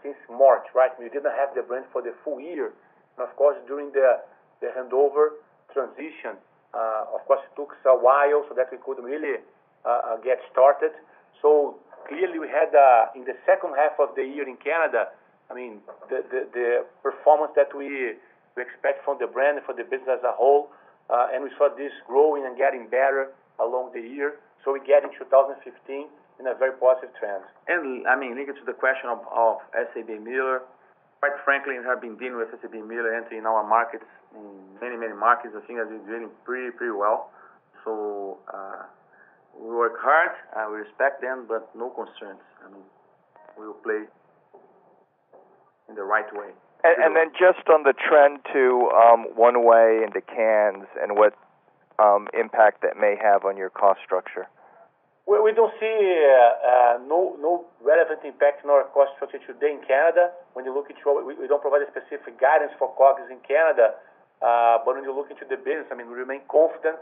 [0.01, 0.93] since March, right?
[0.97, 2.73] We didn't have the brand for the full year.
[3.19, 4.25] And of course, during the,
[4.65, 5.45] the handover
[5.77, 6.41] transition,
[6.75, 9.41] Uh, of course, it took a while so that we could really
[9.87, 10.93] uh, uh, get started.
[11.41, 12.75] So clearly we had
[13.17, 15.09] in the second half of the year in Canada,
[15.51, 18.19] I mean the performance that we
[18.59, 20.69] expect from the brand and for the business as a whole,
[21.09, 24.37] and we saw this growing and getting better along the year.
[24.65, 25.63] So we get in 2015
[26.41, 27.45] in a very positive trend.
[27.67, 30.69] And I mean linked to the question of of SABMiller,
[31.21, 34.05] quite frankly, we have been dealing with SABMiller entering our markets,
[34.35, 35.55] in many many markets.
[35.57, 37.31] I think that they're doing pretty pretty well.
[37.85, 38.85] So uh,
[39.59, 40.31] we work hard,
[40.71, 42.41] we respect them, but no concerns.
[43.59, 44.07] We will play
[45.89, 46.51] in the right way.
[46.85, 51.35] And, and then just on the trend to um, one-way into cans and what
[51.99, 54.47] um, impact that may have on your cost structure.
[55.27, 59.85] We don't see uh, uh, no no relevant impact on our cost structure today in
[59.85, 60.33] Canada.
[60.57, 63.37] When you look at what we, we don't provide a specific guidance for COGS in
[63.45, 64.01] Canada.
[64.39, 66.99] Uh, but when you look into the business, I mean, we remain confident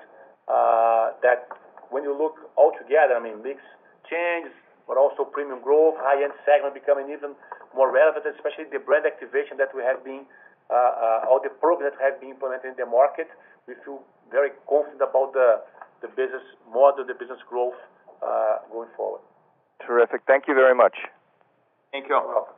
[0.48, 1.48] uh, that
[1.90, 3.60] when you look all together, I mean, mix
[4.08, 4.48] change,
[4.88, 7.36] but also premium growth, high-end segment becoming even
[7.74, 10.24] more relevant, especially the brand activation that we have been,
[10.70, 13.28] uh, all the programs that have been implemented in the market.
[13.68, 15.60] We feel very confident about the
[16.14, 17.76] business model, the business growth,
[18.72, 19.20] going forward.
[19.84, 20.22] Terrific.
[20.26, 20.96] Thank you very much.
[21.92, 22.16] Thank you.
[22.16, 22.54] You're welcome.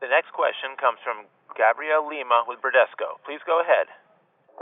[0.00, 1.26] The next question comes from
[1.58, 3.18] Gabriel Lima with Bradesco.
[3.26, 3.90] Please go ahead.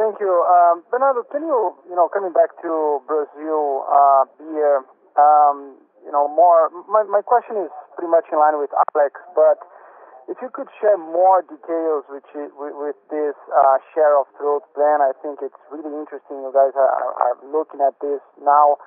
[0.00, 0.32] Thank you.
[0.32, 4.84] Um, Bernardo, can you, you know, coming back to Brazil uh, beer.
[5.16, 9.64] Um, you know, more, my my question is pretty much in line with Alex, but
[10.28, 12.26] if you could share more details with
[13.10, 17.78] this uh, share of throat plan, I think it's really interesting you guys are looking
[17.78, 18.78] at this now.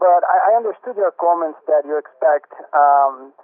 [0.00, 3.36] But I understood your comments that you expect um,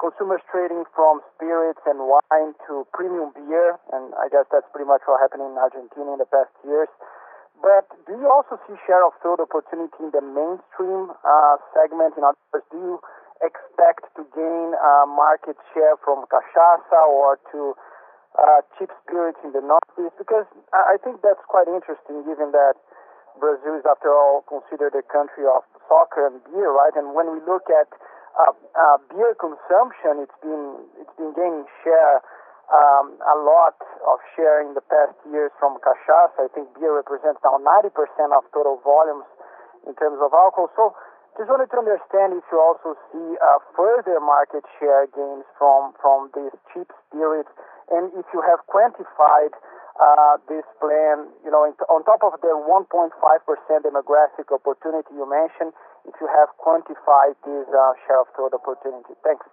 [0.00, 5.04] consumers trading from spirits and wine to premium beer, and I guess that's pretty much
[5.04, 6.88] what happened in Argentina in the past years.
[7.60, 12.16] But do you also see share of throat opportunity in the mainstream uh, segment?
[12.16, 12.96] In other words, do you
[13.40, 17.76] expect to gain uh, market share from cachaça or to
[18.36, 20.16] uh, cheap spirits in the Northeast?
[20.20, 22.76] Because I think that's quite interesting given that
[23.40, 26.92] Brazil is, after all, considered a country of soccer and beer, right?
[26.96, 27.88] And when we look at
[29.12, 32.20] beer consumption, it's been it's been gaining share
[32.68, 36.44] um, a lot of share in the past years from cachaça.
[36.44, 37.96] I think beer represents now 90%
[38.36, 39.24] of total volumes
[39.86, 40.68] in terms of alcohol.
[40.76, 40.92] So
[41.38, 46.28] just wanted to understand if you also see uh, further market share gains from from
[46.36, 47.52] these cheap spirits,
[47.88, 49.56] and if you have quantified
[49.96, 53.16] Uh, this plan, you know, on top of the 1.5%
[53.80, 55.72] demographic opportunity you mentioned,
[56.06, 59.14] if you have quantified this uh, share of throat opportunity.
[59.22, 59.46] Thanks.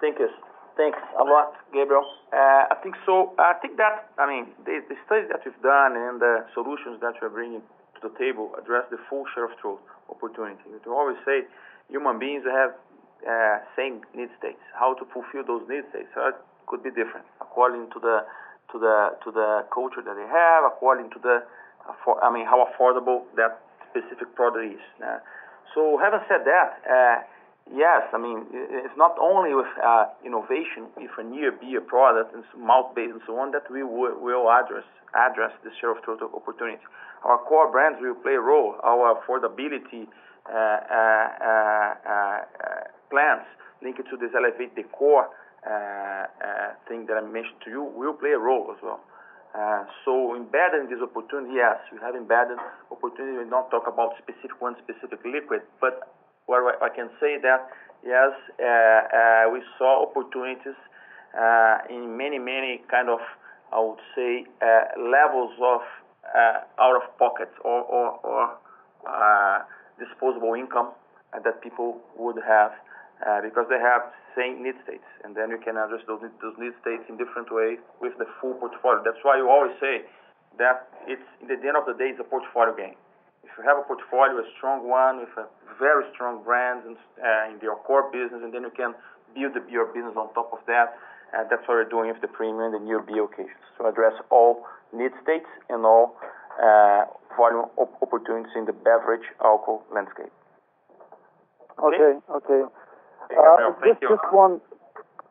[0.00, 0.28] Thank you.
[0.76, 2.04] Thanks a lot, Gabriel.
[2.32, 6.20] Uh, I think so I think that I mean the studies that we've done and
[6.20, 7.64] the solutions that we're bringing
[7.96, 9.80] to the table address the full share of throat
[10.12, 10.60] opportunity.
[10.68, 11.48] We always say
[11.88, 12.76] human beings have
[13.24, 14.60] uh, same need states.
[14.76, 16.12] How to fulfill those need states
[16.68, 18.28] could be different according to the
[18.72, 21.40] to the to the culture that they have, according to the
[21.88, 23.64] uh I mean how affordable that
[23.96, 24.84] specific product is.
[25.72, 27.16] So having said that, uh,
[27.72, 32.44] yes, I mean, it's not only with uh, innovation, with a near beer product and
[32.56, 34.84] malt-based and so on, that we will address
[35.64, 36.82] the share of throat opportunity.
[37.24, 38.76] Our core brands will play a role.
[38.84, 40.06] Our affordability
[40.46, 40.78] uh,
[43.10, 43.46] plans
[43.82, 45.28] linked to this Elevate the Core
[46.88, 49.00] thing that I mentioned to you will play a role as well.
[49.56, 49.84] Uh,
[50.36, 52.58] Embedding this opportunity, yes, we have embedded
[52.92, 53.38] opportunity.
[53.42, 56.12] We don't talk about specific one specific liquid, but
[56.44, 57.68] what I can say that,
[58.04, 60.76] yes, uh, uh, we saw opportunities
[61.88, 63.18] in many, many kind of,
[63.72, 64.44] I would say,
[65.00, 65.80] levels of
[66.78, 67.80] out-of-pocket or
[68.22, 68.58] or
[69.98, 70.92] disposable income
[71.32, 72.72] that people would have
[73.24, 75.08] Uh, because they have same need states.
[75.24, 79.00] And then you can address those need states in different ways with the full portfolio.
[79.00, 80.04] That's why you always say
[80.60, 83.00] that it's, in the end of the day, it's a portfolio game.
[83.40, 85.48] If you have a portfolio, a strong one with a
[85.80, 88.92] very strong brand uh, in your core business, and then you can
[89.32, 91.00] build the, your business on top of that.
[91.32, 94.68] And That's what we're doing with the premium, the near beer occasions to address all
[94.92, 96.20] need states and all
[97.36, 100.32] volume opportunities in the beverage alcohol landscape.
[101.80, 102.62] Okay, okay.
[103.28, 104.18] Gabriel, thank you.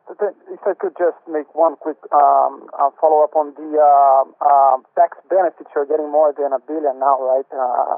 [0.06, 5.66] If I could just make one quick um, uh, follow-up on the uh, tax benefits.
[5.74, 7.50] You're getting more than a 1 billion now, right,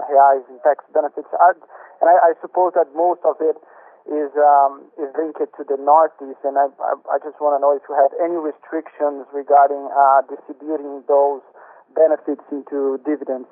[0.08, 1.28] reais in tax benefits.
[1.36, 1.52] I
[2.00, 3.60] and I I, suppose that most of it
[4.08, 6.72] is um, is linked to the Northeast, and I
[7.20, 9.92] just want to know if you have any restrictions regarding
[10.32, 11.44] distributing those
[11.92, 13.52] benefits into dividends.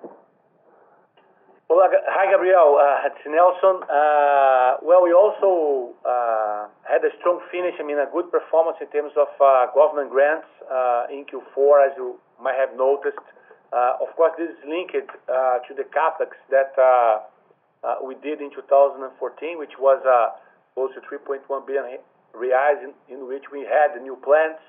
[1.66, 2.78] Well, hi, Gabriel.
[2.78, 3.82] Uh, it's Nelson.
[3.89, 8.86] Uh, well, we also uh, had a strong finish, I mean, a good performance in
[8.93, 9.34] terms of
[9.74, 10.45] government grants
[11.09, 13.18] in Q4, as you might have noticed.
[13.74, 16.78] Of course, this is linked to the CapEx that
[17.97, 20.05] we did in 2014, which was
[20.78, 21.97] close to 3.1 billion
[22.38, 22.78] reais,
[23.09, 24.61] in which we had the new plants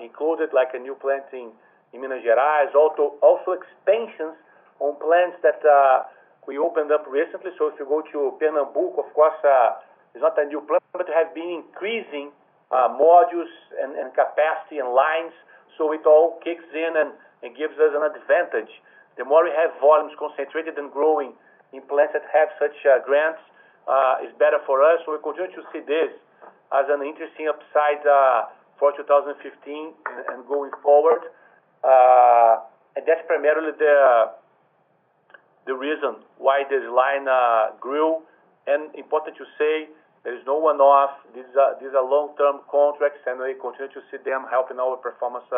[0.00, 1.52] included, like a new plant in
[1.92, 2.72] Minas Gerais.
[2.72, 4.40] Also expansions
[4.84, 6.04] on plants that uh,
[6.44, 7.56] we opened up recently.
[7.56, 9.80] So if you go to Pernambuco, of course, uh,
[10.12, 12.28] it's not a new plant, but have been increasing
[12.68, 15.32] uh, modules and capacity and lines.
[15.80, 17.16] So it all kicks in and
[17.56, 18.70] gives us an advantage.
[19.16, 21.32] The more we have volumes concentrated and growing
[21.72, 22.76] in plants that have such
[23.08, 23.40] grants,
[24.22, 25.00] is better for us.
[25.08, 26.12] We continue to see this
[26.70, 28.04] as an interesting upside
[28.78, 29.34] for 2015
[30.30, 31.26] and going forward.
[31.82, 34.34] And that's primarily the
[35.72, 37.24] reason why this line
[37.80, 38.20] grew.
[38.68, 39.88] And important to say,
[40.24, 41.16] there is no one-off.
[41.32, 45.48] These are long-term contracts, and we continue to see them helping our performance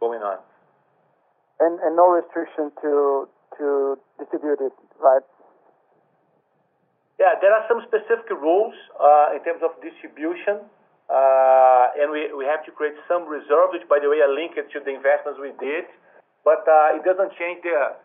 [0.00, 0.44] going on.
[1.60, 3.28] And and no restriction to
[4.18, 5.22] distribute it, right?
[7.20, 8.74] Yeah, there are some specific rules
[9.36, 10.66] in terms of distribution.
[11.04, 14.56] Uh and we we have to create some reserve, which by the way, are linked
[14.56, 15.84] to the investments we did.
[16.42, 18.00] But uh it doesn't change the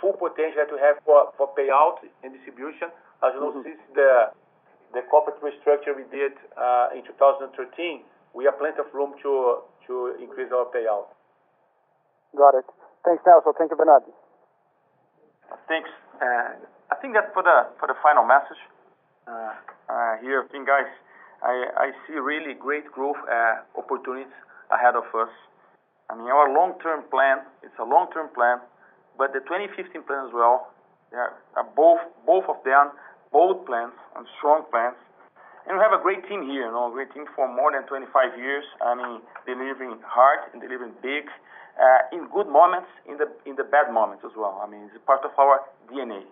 [0.00, 2.88] full potential that we have for for payout and distribution.
[3.22, 4.32] As you know, since the
[5.10, 8.02] corporate restructure we did uh, in 2013,
[8.34, 11.12] we have plenty of room to to increase our payout.
[12.36, 12.66] Got it.
[13.04, 13.52] Thanks, Nelson.
[13.58, 14.10] Thank you, Bernardo.
[15.66, 15.90] Thanks.
[16.20, 18.60] I think that for the for the final message
[19.26, 20.90] uh, here, I think, guys,
[21.42, 23.20] I, I see really great growth
[23.76, 24.32] opportunities
[24.70, 25.32] ahead of us.
[26.10, 28.58] I mean, our long-term plan, it's a long-term plan,
[29.14, 30.74] but the 2015 plan as well,
[31.10, 32.90] They are both both of them,
[33.30, 34.98] bold plans and strong plans.
[35.66, 37.86] And we have a great team here, you know, a great team for more than
[37.86, 41.30] 25 years, I mean, delivering hard and delivering big,
[41.78, 44.58] uh, in good moments, in the in the bad moments as well.
[44.62, 46.26] I mean, it's part of our DNA.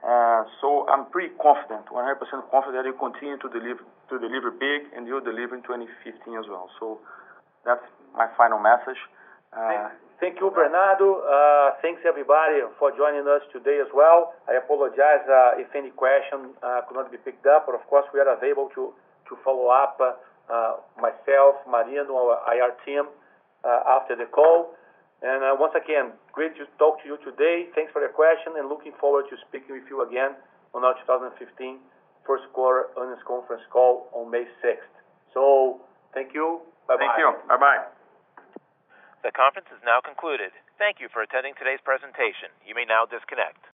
[0.00, 2.16] Uh, so I'm pretty confident, 100%
[2.50, 6.46] confident that you continue to deliver to deliver big, and you'll deliver in 2015 as
[6.48, 6.70] well.
[6.80, 6.98] So
[7.64, 7.84] that's
[8.16, 8.98] my final message.
[9.50, 9.90] Uh,
[10.20, 11.26] thank you, Bernardo.
[11.26, 14.34] Uh, thanks everybody for joining us today as well.
[14.46, 16.54] I apologize uh, if any question
[16.86, 18.94] could not be picked up, but of course, we are available to
[19.30, 19.94] to follow up,
[20.98, 23.06] myself, Marino, our IR team,
[23.62, 24.74] after the call.
[25.22, 27.68] And uh once again, great to talk to you today.
[27.74, 30.32] Thanks for the question, and looking forward to speaking with you again
[30.74, 31.78] on our 2015
[32.26, 34.94] first quarter earnings conference call on May 6th.
[36.14, 36.60] Thank you.
[36.88, 37.04] Bye-bye.
[37.04, 37.34] Thank you.
[37.48, 37.99] Bye-bye.
[39.22, 40.50] The conference is now concluded.
[40.78, 42.48] Thank you for attending today's presentation.
[42.64, 43.60] You may now disconnect.